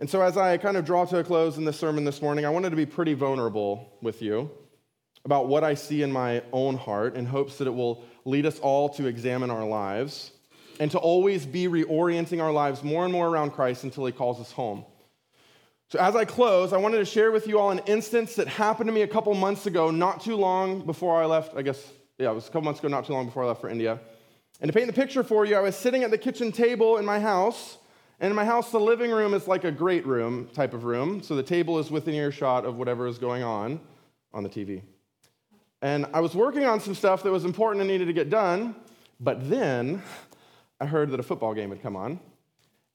And 0.02 0.10
so, 0.10 0.20
as 0.20 0.36
I 0.36 0.56
kind 0.56 0.76
of 0.76 0.84
draw 0.84 1.04
to 1.04 1.18
a 1.18 1.22
close 1.22 1.58
in 1.58 1.64
this 1.64 1.78
sermon 1.78 2.02
this 2.02 2.20
morning, 2.20 2.44
I 2.44 2.50
wanted 2.50 2.70
to 2.70 2.76
be 2.76 2.86
pretty 2.86 3.14
vulnerable 3.14 3.88
with 4.02 4.20
you 4.20 4.50
about 5.24 5.46
what 5.46 5.62
I 5.62 5.74
see 5.74 6.02
in 6.02 6.10
my 6.10 6.42
own 6.52 6.76
heart 6.76 7.14
in 7.14 7.24
hopes 7.24 7.58
that 7.58 7.68
it 7.68 7.70
will 7.70 8.02
lead 8.24 8.44
us 8.44 8.58
all 8.58 8.88
to 8.88 9.06
examine 9.06 9.48
our 9.48 9.64
lives 9.64 10.32
and 10.80 10.90
to 10.90 10.98
always 10.98 11.46
be 11.46 11.68
reorienting 11.68 12.42
our 12.42 12.50
lives 12.50 12.82
more 12.82 13.04
and 13.04 13.12
more 13.12 13.28
around 13.28 13.52
Christ 13.52 13.84
until 13.84 14.04
He 14.04 14.10
calls 14.10 14.40
us 14.40 14.50
home. 14.50 14.84
So, 15.90 16.00
as 16.00 16.16
I 16.16 16.24
close, 16.24 16.72
I 16.72 16.78
wanted 16.78 16.98
to 16.98 17.04
share 17.04 17.30
with 17.30 17.46
you 17.46 17.60
all 17.60 17.70
an 17.70 17.82
instance 17.86 18.34
that 18.34 18.48
happened 18.48 18.88
to 18.88 18.92
me 18.92 19.02
a 19.02 19.06
couple 19.06 19.32
months 19.34 19.66
ago, 19.66 19.92
not 19.92 20.20
too 20.20 20.34
long 20.34 20.84
before 20.84 21.22
I 21.22 21.26
left. 21.26 21.54
I 21.56 21.62
guess, 21.62 21.80
yeah, 22.18 22.32
it 22.32 22.34
was 22.34 22.46
a 22.46 22.48
couple 22.48 22.62
months 22.62 22.80
ago, 22.80 22.88
not 22.88 23.06
too 23.06 23.12
long 23.12 23.26
before 23.26 23.44
I 23.44 23.46
left 23.46 23.60
for 23.60 23.68
India. 23.68 24.00
And 24.60 24.68
to 24.68 24.76
paint 24.76 24.88
the 24.88 25.00
picture 25.00 25.22
for 25.22 25.44
you, 25.44 25.54
I 25.54 25.60
was 25.60 25.76
sitting 25.76 26.02
at 26.02 26.10
the 26.10 26.18
kitchen 26.18 26.50
table 26.50 26.96
in 26.96 27.04
my 27.04 27.20
house 27.20 27.78
and 28.22 28.30
in 28.30 28.36
my 28.36 28.44
house, 28.44 28.70
the 28.70 28.78
living 28.78 29.10
room 29.10 29.34
is 29.34 29.48
like 29.48 29.64
a 29.64 29.72
great 29.72 30.06
room 30.06 30.48
type 30.54 30.74
of 30.74 30.84
room. 30.84 31.24
So 31.24 31.34
the 31.34 31.42
table 31.42 31.80
is 31.80 31.90
within 31.90 32.14
earshot 32.14 32.64
of 32.64 32.76
whatever 32.76 33.08
is 33.08 33.18
going 33.18 33.42
on 33.42 33.80
on 34.32 34.44
the 34.44 34.48
TV. 34.48 34.80
And 35.82 36.06
I 36.14 36.20
was 36.20 36.32
working 36.32 36.64
on 36.64 36.78
some 36.78 36.94
stuff 36.94 37.24
that 37.24 37.32
was 37.32 37.44
important 37.44 37.80
and 37.80 37.90
needed 37.90 38.06
to 38.06 38.12
get 38.12 38.30
done, 38.30 38.76
but 39.18 39.50
then 39.50 40.00
I 40.80 40.86
heard 40.86 41.10
that 41.10 41.18
a 41.18 41.22
football 41.24 41.52
game 41.52 41.70
had 41.70 41.82
come 41.82 41.96
on. 41.96 42.20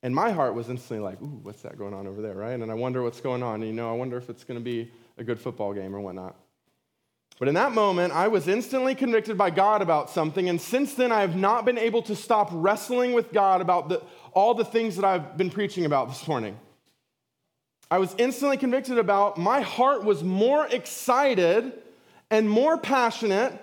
And 0.01 0.15
my 0.15 0.31
heart 0.31 0.53
was 0.53 0.69
instantly 0.69 1.03
like, 1.03 1.21
ooh, 1.21 1.39
what's 1.43 1.61
that 1.63 1.77
going 1.77 1.93
on 1.93 2.07
over 2.07 2.21
there, 2.21 2.35
right? 2.35 2.57
And 2.57 2.71
I 2.71 2.75
wonder 2.75 3.03
what's 3.03 3.19
going 3.19 3.43
on. 3.43 3.55
And, 3.55 3.65
you 3.65 3.73
know, 3.73 3.89
I 3.89 3.95
wonder 3.97 4.15
if 4.15 4.29
it's 4.29 4.45
going 4.45 4.57
to 4.57 4.63
be 4.63 4.89
a 5.17 5.25
good 5.25 5.41
football 5.41 5.73
game 5.73 5.93
or 5.93 5.99
whatnot. 5.99 6.37
But 7.39 7.47
in 7.47 7.53
that 7.53 7.71
moment, 7.71 8.13
I 8.13 8.29
was 8.29 8.47
instantly 8.47 8.95
convicted 8.95 9.37
by 9.37 9.51
God 9.51 9.81
about 9.81 10.09
something. 10.09 10.49
And 10.49 10.59
since 10.59 10.95
then, 10.95 11.11
I 11.11 11.21
have 11.21 11.35
not 11.35 11.65
been 11.65 11.77
able 11.77 12.01
to 12.03 12.15
stop 12.15 12.49
wrestling 12.51 13.13
with 13.13 13.31
God 13.31 13.61
about 13.61 13.89
the, 13.89 14.01
all 14.33 14.55
the 14.55 14.65
things 14.65 14.95
that 14.95 15.05
I've 15.05 15.37
been 15.37 15.51
preaching 15.51 15.85
about 15.85 16.09
this 16.09 16.27
morning. 16.27 16.57
I 17.91 17.99
was 17.99 18.13
instantly 18.17 18.57
convicted 18.57 18.97
about 18.97 19.37
my 19.37 19.61
heart 19.61 20.03
was 20.03 20.23
more 20.23 20.67
excited 20.67 21.73
and 22.31 22.49
more 22.49 22.77
passionate 22.77 23.53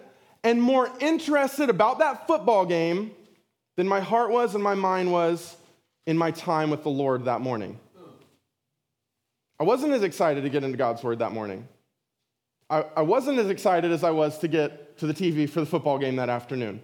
and 0.44 0.62
more 0.62 0.90
interested 1.00 1.68
about 1.68 1.98
that 1.98 2.26
football 2.26 2.64
game 2.64 3.10
than 3.76 3.88
my 3.88 4.00
heart 4.00 4.30
was 4.30 4.54
and 4.54 4.62
my 4.62 4.74
mind 4.74 5.10
was 5.10 5.56
in 6.06 6.16
my 6.16 6.30
time 6.30 6.70
with 6.70 6.84
the 6.84 6.90
Lord 6.90 7.24
that 7.24 7.40
morning. 7.40 7.78
I 9.58 9.64
wasn't 9.64 9.92
as 9.92 10.02
excited 10.02 10.42
to 10.42 10.48
get 10.48 10.64
into 10.64 10.76
God's 10.76 11.02
word 11.02 11.18
that 11.18 11.32
morning. 11.32 11.66
I, 12.70 12.85
I 12.96 13.03
wasn't 13.03 13.38
as 13.38 13.50
excited 13.50 13.92
as 13.92 14.05
I 14.05 14.11
was 14.11 14.38
to 14.38 14.48
get 14.48 14.98
to 14.98 15.07
the 15.07 15.14
TV 15.14 15.48
for 15.48 15.61
the 15.61 15.66
football 15.66 15.98
game 15.98 16.16
that 16.16 16.29
afternoon. 16.29 16.81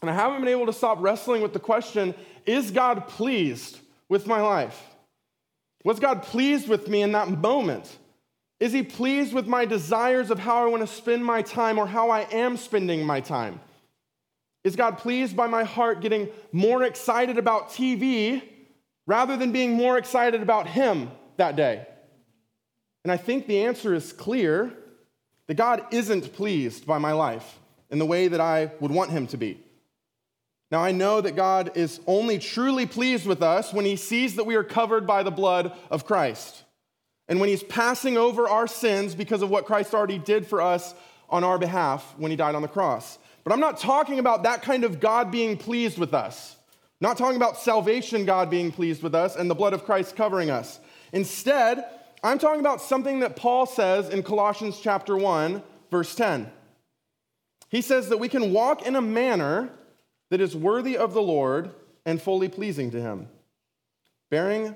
And 0.00 0.10
I 0.10 0.14
haven't 0.14 0.40
been 0.40 0.48
able 0.48 0.66
to 0.66 0.72
stop 0.72 0.98
wrestling 1.00 1.42
with 1.42 1.52
the 1.52 1.60
question 1.60 2.14
is 2.46 2.70
God 2.70 3.08
pleased 3.08 3.78
with 4.08 4.26
my 4.26 4.40
life? 4.40 4.80
Was 5.84 6.00
God 6.00 6.22
pleased 6.22 6.68
with 6.68 6.88
me 6.88 7.02
in 7.02 7.12
that 7.12 7.28
moment? 7.28 7.98
Is 8.60 8.72
he 8.72 8.82
pleased 8.82 9.32
with 9.32 9.46
my 9.46 9.64
desires 9.64 10.30
of 10.30 10.38
how 10.38 10.64
I 10.64 10.66
want 10.66 10.80
to 10.80 10.92
spend 10.92 11.24
my 11.24 11.42
time 11.42 11.78
or 11.78 11.86
how 11.86 12.10
I 12.10 12.20
am 12.32 12.56
spending 12.56 13.04
my 13.04 13.20
time? 13.20 13.60
Is 14.64 14.74
God 14.74 14.98
pleased 14.98 15.36
by 15.36 15.46
my 15.46 15.62
heart 15.62 16.00
getting 16.00 16.28
more 16.52 16.82
excited 16.82 17.38
about 17.38 17.70
TV 17.70 18.42
rather 19.06 19.36
than 19.36 19.52
being 19.52 19.72
more 19.74 19.96
excited 19.96 20.42
about 20.42 20.66
Him 20.66 21.10
that 21.36 21.54
day? 21.54 21.86
And 23.08 23.12
I 23.14 23.16
think 23.16 23.46
the 23.46 23.64
answer 23.64 23.94
is 23.94 24.12
clear 24.12 24.70
that 25.46 25.54
God 25.54 25.82
isn't 25.92 26.34
pleased 26.34 26.84
by 26.84 26.98
my 26.98 27.12
life 27.12 27.58
in 27.88 27.98
the 27.98 28.04
way 28.04 28.28
that 28.28 28.38
I 28.38 28.70
would 28.80 28.90
want 28.90 29.12
Him 29.12 29.26
to 29.28 29.38
be. 29.38 29.58
Now, 30.70 30.80
I 30.80 30.92
know 30.92 31.22
that 31.22 31.34
God 31.34 31.70
is 31.74 32.00
only 32.06 32.38
truly 32.38 32.84
pleased 32.84 33.24
with 33.24 33.42
us 33.42 33.72
when 33.72 33.86
He 33.86 33.96
sees 33.96 34.36
that 34.36 34.44
we 34.44 34.56
are 34.56 34.62
covered 34.62 35.06
by 35.06 35.22
the 35.22 35.30
blood 35.30 35.72
of 35.90 36.04
Christ. 36.04 36.64
And 37.28 37.40
when 37.40 37.48
He's 37.48 37.62
passing 37.62 38.18
over 38.18 38.46
our 38.46 38.66
sins 38.66 39.14
because 39.14 39.40
of 39.40 39.48
what 39.48 39.64
Christ 39.64 39.94
already 39.94 40.18
did 40.18 40.46
for 40.46 40.60
us 40.60 40.94
on 41.30 41.44
our 41.44 41.58
behalf 41.58 42.14
when 42.18 42.30
He 42.30 42.36
died 42.36 42.56
on 42.56 42.60
the 42.60 42.68
cross. 42.68 43.18
But 43.42 43.54
I'm 43.54 43.60
not 43.60 43.78
talking 43.78 44.18
about 44.18 44.42
that 44.42 44.60
kind 44.60 44.84
of 44.84 45.00
God 45.00 45.30
being 45.30 45.56
pleased 45.56 45.96
with 45.96 46.12
us. 46.12 46.56
I'm 47.00 47.08
not 47.08 47.16
talking 47.16 47.36
about 47.36 47.56
salvation, 47.56 48.26
God 48.26 48.50
being 48.50 48.70
pleased 48.70 49.02
with 49.02 49.14
us, 49.14 49.34
and 49.34 49.48
the 49.48 49.54
blood 49.54 49.72
of 49.72 49.86
Christ 49.86 50.14
covering 50.14 50.50
us. 50.50 50.78
Instead, 51.14 51.86
I'm 52.22 52.38
talking 52.38 52.60
about 52.60 52.80
something 52.80 53.20
that 53.20 53.36
Paul 53.36 53.66
says 53.66 54.08
in 54.08 54.22
Colossians 54.22 54.80
chapter 54.80 55.16
1, 55.16 55.62
verse 55.90 56.14
10. 56.14 56.50
He 57.68 57.80
says 57.80 58.08
that 58.08 58.18
we 58.18 58.28
can 58.28 58.52
walk 58.52 58.86
in 58.86 58.96
a 58.96 59.00
manner 59.00 59.70
that 60.30 60.40
is 60.40 60.56
worthy 60.56 60.96
of 60.96 61.14
the 61.14 61.22
Lord 61.22 61.70
and 62.04 62.20
fully 62.20 62.48
pleasing 62.48 62.90
to 62.90 63.00
him, 63.00 63.28
bearing, 64.30 64.74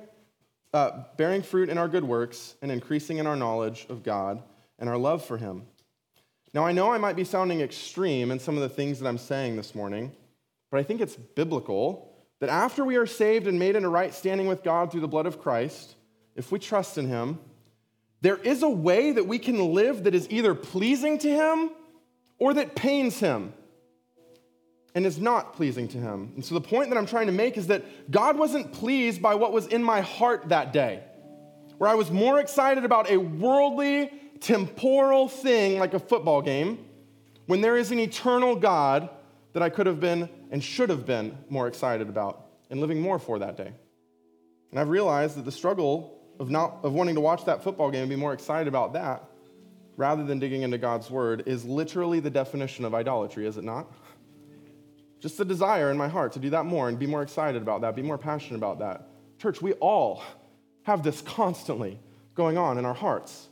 uh, 0.73 1.05
bearing 1.17 1.43
fruit 1.43 1.69
in 1.69 1.79
our 1.79 1.89
good 1.89 2.05
works 2.05 2.55
and 2.63 2.71
increasing 2.71 3.19
in 3.19 3.27
our 3.27 3.37
knowledge 3.37 3.87
of 3.89 4.03
God 4.03 4.43
and 4.79 4.89
our 4.89 4.99
love 4.99 5.25
for 5.25 5.37
him. 5.37 5.67
Now, 6.55 6.67
I 6.67 6.73
know 6.73 6.93
I 6.93 6.99
might 6.99 7.17
be 7.17 7.25
sounding 7.25 7.61
extreme 7.61 8.31
in 8.31 8.39
some 8.39 8.57
of 8.57 8.63
the 8.63 8.69
things 8.69 9.01
that 9.01 9.09
I'm 9.09 9.19
saying 9.19 9.57
this 9.57 9.75
morning, 9.75 10.13
but 10.71 10.79
I 10.79 10.83
think 10.83 11.01
it's 11.01 11.17
biblical 11.17 12.15
that 12.41 12.51
after 12.51 12.85
we 12.85 12.97
are 12.97 13.07
saved 13.07 13.47
and 13.47 13.59
made 13.59 13.75
in 13.75 13.85
a 13.85 13.89
right 13.89 14.13
standing 14.13 14.47
with 14.47 14.63
God 14.63 14.91
through 14.91 15.01
the 15.01 15.09
blood 15.09 15.27
of 15.27 15.41
Christ, 15.41 15.95
if 16.37 16.51
we 16.51 16.59
trust 16.59 16.99
in 16.99 17.07
Him, 17.07 17.39
there 18.21 18.37
is 18.37 18.63
a 18.63 18.69
way 18.69 19.13
that 19.13 19.27
we 19.27 19.39
can 19.39 19.73
live 19.73 20.05
that 20.05 20.15
is 20.15 20.29
either 20.31 20.55
pleasing 20.55 21.19
to 21.19 21.31
Him 21.31 21.71
or 22.39 22.55
that 22.55 22.75
pains 22.75 23.19
Him 23.19 23.53
and 24.95 25.07
is 25.07 25.19
not 25.19 25.55
pleasing 25.55 25.89
to 25.89 25.99
Him. 25.99 26.33
And 26.35 26.45
so 26.45 26.55
the 26.55 26.61
point 26.61 26.91
that 26.91 26.99
I'm 26.99 27.07
trying 27.07 27.27
to 27.27 27.33
make 27.33 27.57
is 27.57 27.69
that 27.69 28.11
God 28.11 28.39
wasn't 28.39 28.73
pleased 28.73 29.21
by 29.21 29.35
what 29.35 29.53
was 29.53 29.67
in 29.67 29.83
my 29.83 30.01
heart 30.03 30.51
that 30.51 30.73
day, 30.73 31.03
where 31.79 31.91
I 31.91 31.95
was 31.95 32.11
more 32.11 32.41
excited 32.41 32.85
about 32.85 33.11
a 33.11 33.17
worldly, 33.17 34.11
temporal 34.41 35.29
thing 35.29 35.79
like 35.79 35.95
a 35.95 35.99
football 36.01 36.43
game 36.43 36.85
when 37.47 37.61
there 37.61 37.77
is 37.77 37.91
an 37.91 37.99
eternal 37.99 38.57
God 38.57 39.09
that 39.53 39.63
I 39.63 39.69
could 39.69 39.87
have 39.87 40.01
been 40.01 40.29
and 40.51 40.63
should 40.63 40.91
have 40.91 41.05
been 41.07 41.37
more 41.49 41.69
excited 41.69 42.09
about 42.09 42.47
and 42.71 42.81
living 42.81 43.01
more 43.01 43.19
for 43.19 43.39
that 43.41 43.57
day. 43.57 43.73
And 44.71 44.81
I've 44.81 44.89
realized 44.89 45.37
that 45.37 45.45
the 45.45 45.53
struggle 45.53 46.22
of, 46.39 46.51
not, 46.51 46.79
of 46.83 46.93
wanting 46.93 47.15
to 47.15 47.21
watch 47.21 47.45
that 47.45 47.63
football 47.63 47.91
game 47.91 48.03
and 48.03 48.11
be 48.11 48.17
more 48.17 48.33
excited 48.33 48.69
about 48.69 48.93
that 48.95 49.25
rather 49.97 50.25
than 50.25 50.39
digging 50.39 50.63
into 50.63 50.79
God's 50.79 51.11
word 51.11 51.45
is 51.47 51.65
literally 51.65 52.21
the 52.21 52.31
definition 52.31 52.85
of 52.85 52.95
idolatry, 52.95 53.47
is 53.47 53.57
it 53.57 53.65
not? 53.65 53.87
Just 55.21 55.39
the 55.39 55.45
desire 55.45 55.91
in 55.91 55.97
my 55.97 56.09
heart 56.09 56.33
to 56.33 56.39
do 56.39 56.51
that 56.51 56.65
more 56.65 56.89
and 56.89 56.99
be 56.99 57.07
more 57.07 57.23
excited 57.23 57.63
about 57.63 57.83
that, 57.83 57.95
be 57.95 58.03
more 58.03 58.19
passionate 58.19 58.57
about 58.57 58.81
that. 58.81 59.09
Church, 59.39 59.63
we 59.63 59.73
all 59.75 60.23
have 60.83 61.03
this 61.03 61.21
constantly 61.21 62.01
going 62.35 62.59
on 62.59 62.79
in 62.79 62.85
our 62.85 62.95
hearts. 62.95 63.49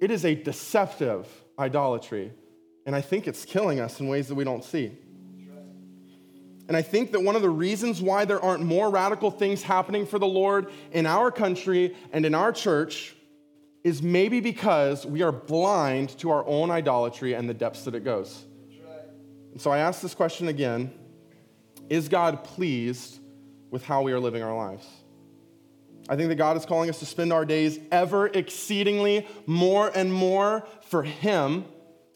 It 0.00 0.10
is 0.10 0.24
a 0.24 0.34
deceptive 0.34 1.26
idolatry, 1.58 2.32
and 2.86 2.94
I 2.94 3.00
think 3.00 3.26
it's 3.26 3.44
killing 3.44 3.80
us 3.80 4.00
in 4.00 4.08
ways 4.08 4.28
that 4.28 4.34
we 4.34 4.44
don't 4.44 4.62
see. 4.62 4.96
And 6.68 6.76
I 6.76 6.82
think 6.82 7.12
that 7.12 7.22
one 7.22 7.36
of 7.36 7.42
the 7.42 7.50
reasons 7.50 8.00
why 8.00 8.24
there 8.24 8.40
aren't 8.40 8.62
more 8.62 8.90
radical 8.90 9.30
things 9.30 9.62
happening 9.62 10.06
for 10.06 10.18
the 10.18 10.26
Lord 10.26 10.70
in 10.92 11.04
our 11.04 11.30
country 11.30 11.94
and 12.12 12.24
in 12.24 12.34
our 12.34 12.52
church 12.52 13.14
is 13.82 14.02
maybe 14.02 14.40
because 14.40 15.04
we 15.04 15.22
are 15.22 15.30
blind 15.32 16.08
to 16.18 16.30
our 16.30 16.46
own 16.46 16.70
idolatry 16.70 17.34
and 17.34 17.48
the 17.48 17.54
depths 17.54 17.84
that 17.84 17.94
it 17.94 18.02
goes. 18.02 18.44
And 19.52 19.60
so 19.60 19.70
I 19.70 19.78
ask 19.78 20.00
this 20.00 20.14
question 20.14 20.48
again 20.48 20.92
Is 21.90 22.08
God 22.08 22.44
pleased 22.44 23.20
with 23.70 23.84
how 23.84 24.02
we 24.02 24.12
are 24.12 24.20
living 24.20 24.42
our 24.42 24.56
lives? 24.56 24.86
I 26.08 26.16
think 26.16 26.28
that 26.28 26.36
God 26.36 26.56
is 26.56 26.66
calling 26.66 26.90
us 26.90 26.98
to 26.98 27.06
spend 27.06 27.32
our 27.32 27.44
days 27.44 27.78
ever 27.90 28.26
exceedingly 28.26 29.26
more 29.46 29.90
and 29.94 30.12
more 30.12 30.66
for 30.82 31.02
Him 31.02 31.64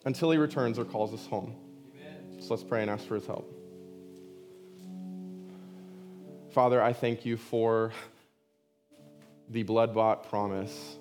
until 0.05 0.31
He 0.31 0.39
returns 0.39 0.79
or 0.79 0.85
calls 0.85 1.15
us 1.15 1.27
home. 1.27 1.55
Amen. 1.95 2.43
So 2.43 2.49
let's 2.51 2.65
pray 2.65 2.83
and 2.83 2.91
ask 2.91 3.07
for 3.07 3.15
His 3.15 3.27
help. 3.27 3.58
Father, 6.59 6.83
I 6.83 6.93
thank 6.93 7.25
you 7.25 7.37
for 7.37 7.93
the 9.49 9.63
blood 9.63 9.95
bought 9.95 10.29
promise 10.29 10.97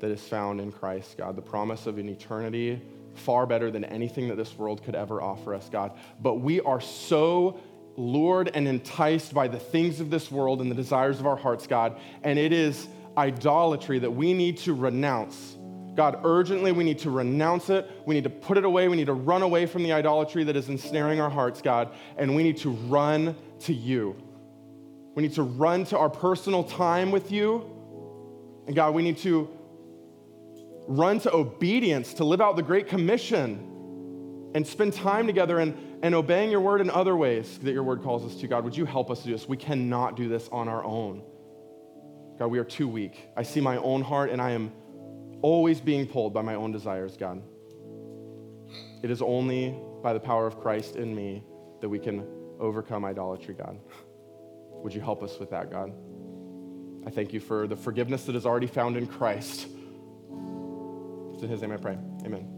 that 0.00 0.10
is 0.10 0.26
found 0.26 0.58
in 0.58 0.72
Christ, 0.72 1.18
God, 1.18 1.36
the 1.36 1.42
promise 1.42 1.86
of 1.86 1.98
an 1.98 2.08
eternity 2.08 2.80
far 3.12 3.44
better 3.44 3.70
than 3.70 3.84
anything 3.84 4.28
that 4.28 4.36
this 4.38 4.56
world 4.56 4.82
could 4.82 4.94
ever 4.94 5.20
offer 5.20 5.54
us, 5.54 5.68
God. 5.68 5.92
But 6.18 6.36
we 6.36 6.62
are 6.62 6.80
so 6.80 7.60
lured 7.98 8.52
and 8.54 8.66
enticed 8.66 9.34
by 9.34 9.48
the 9.48 9.58
things 9.58 10.00
of 10.00 10.08
this 10.08 10.30
world 10.30 10.62
and 10.62 10.70
the 10.70 10.74
desires 10.74 11.20
of 11.20 11.26
our 11.26 11.36
hearts, 11.36 11.66
God. 11.66 12.00
And 12.22 12.38
it 12.38 12.54
is 12.54 12.88
idolatry 13.18 13.98
that 13.98 14.12
we 14.12 14.32
need 14.32 14.56
to 14.60 14.72
renounce. 14.72 15.58
God, 15.94 16.20
urgently, 16.24 16.72
we 16.72 16.84
need 16.84 17.00
to 17.00 17.10
renounce 17.10 17.68
it. 17.68 17.90
We 18.06 18.14
need 18.14 18.24
to 18.24 18.30
put 18.30 18.56
it 18.56 18.64
away. 18.64 18.88
We 18.88 18.96
need 18.96 19.08
to 19.08 19.12
run 19.12 19.42
away 19.42 19.66
from 19.66 19.82
the 19.82 19.92
idolatry 19.92 20.42
that 20.44 20.56
is 20.56 20.70
ensnaring 20.70 21.20
our 21.20 21.28
hearts, 21.28 21.60
God. 21.60 21.94
And 22.16 22.34
we 22.34 22.42
need 22.42 22.56
to 22.58 22.70
run 22.70 23.36
to 23.60 23.74
you. 23.74 24.16
We 25.14 25.22
need 25.22 25.34
to 25.34 25.42
run 25.42 25.84
to 25.86 25.98
our 25.98 26.10
personal 26.10 26.64
time 26.64 27.10
with 27.10 27.30
you. 27.30 27.70
And 28.66 28.74
God, 28.74 28.94
we 28.94 29.02
need 29.02 29.18
to 29.18 29.48
run 30.86 31.20
to 31.20 31.32
obedience, 31.32 32.14
to 32.14 32.24
live 32.24 32.40
out 32.40 32.56
the 32.56 32.62
Great 32.62 32.88
Commission, 32.88 34.50
and 34.54 34.66
spend 34.66 34.92
time 34.92 35.26
together 35.26 35.58
and, 35.58 35.76
and 36.02 36.14
obeying 36.14 36.50
your 36.50 36.60
word 36.60 36.80
in 36.80 36.90
other 36.90 37.16
ways 37.16 37.58
that 37.58 37.72
your 37.72 37.82
word 37.82 38.02
calls 38.02 38.24
us 38.24 38.40
to. 38.40 38.48
God, 38.48 38.64
would 38.64 38.76
you 38.76 38.84
help 38.84 39.10
us 39.10 39.22
do 39.22 39.32
this? 39.32 39.48
We 39.48 39.56
cannot 39.56 40.16
do 40.16 40.28
this 40.28 40.48
on 40.52 40.68
our 40.68 40.84
own. 40.84 41.22
God, 42.38 42.48
we 42.48 42.58
are 42.58 42.64
too 42.64 42.88
weak. 42.88 43.28
I 43.36 43.42
see 43.42 43.60
my 43.60 43.76
own 43.78 44.02
heart, 44.02 44.30
and 44.30 44.42
I 44.42 44.50
am 44.50 44.72
always 45.42 45.80
being 45.80 46.06
pulled 46.06 46.34
by 46.34 46.42
my 46.42 46.54
own 46.54 46.72
desires, 46.72 47.16
God. 47.16 47.42
It 49.02 49.10
is 49.10 49.22
only 49.22 49.78
by 50.02 50.12
the 50.12 50.20
power 50.20 50.46
of 50.46 50.60
Christ 50.60 50.96
in 50.96 51.14
me 51.14 51.44
that 51.80 51.88
we 51.88 51.98
can 51.98 52.26
overcome 52.58 53.04
idolatry, 53.04 53.54
God. 53.54 53.78
Would 54.84 54.94
you 54.94 55.00
help 55.00 55.22
us 55.22 55.38
with 55.40 55.50
that, 55.50 55.70
God? 55.70 55.92
I 57.06 57.10
thank 57.10 57.32
you 57.32 57.40
for 57.40 57.66
the 57.66 57.74
forgiveness 57.74 58.24
that 58.26 58.36
is 58.36 58.44
already 58.44 58.66
found 58.66 58.98
in 58.98 59.06
Christ. 59.06 59.66
It's 61.32 61.42
in 61.42 61.48
his 61.48 61.62
name 61.62 61.72
I 61.72 61.78
pray. 61.78 61.96
Amen. 62.26 62.53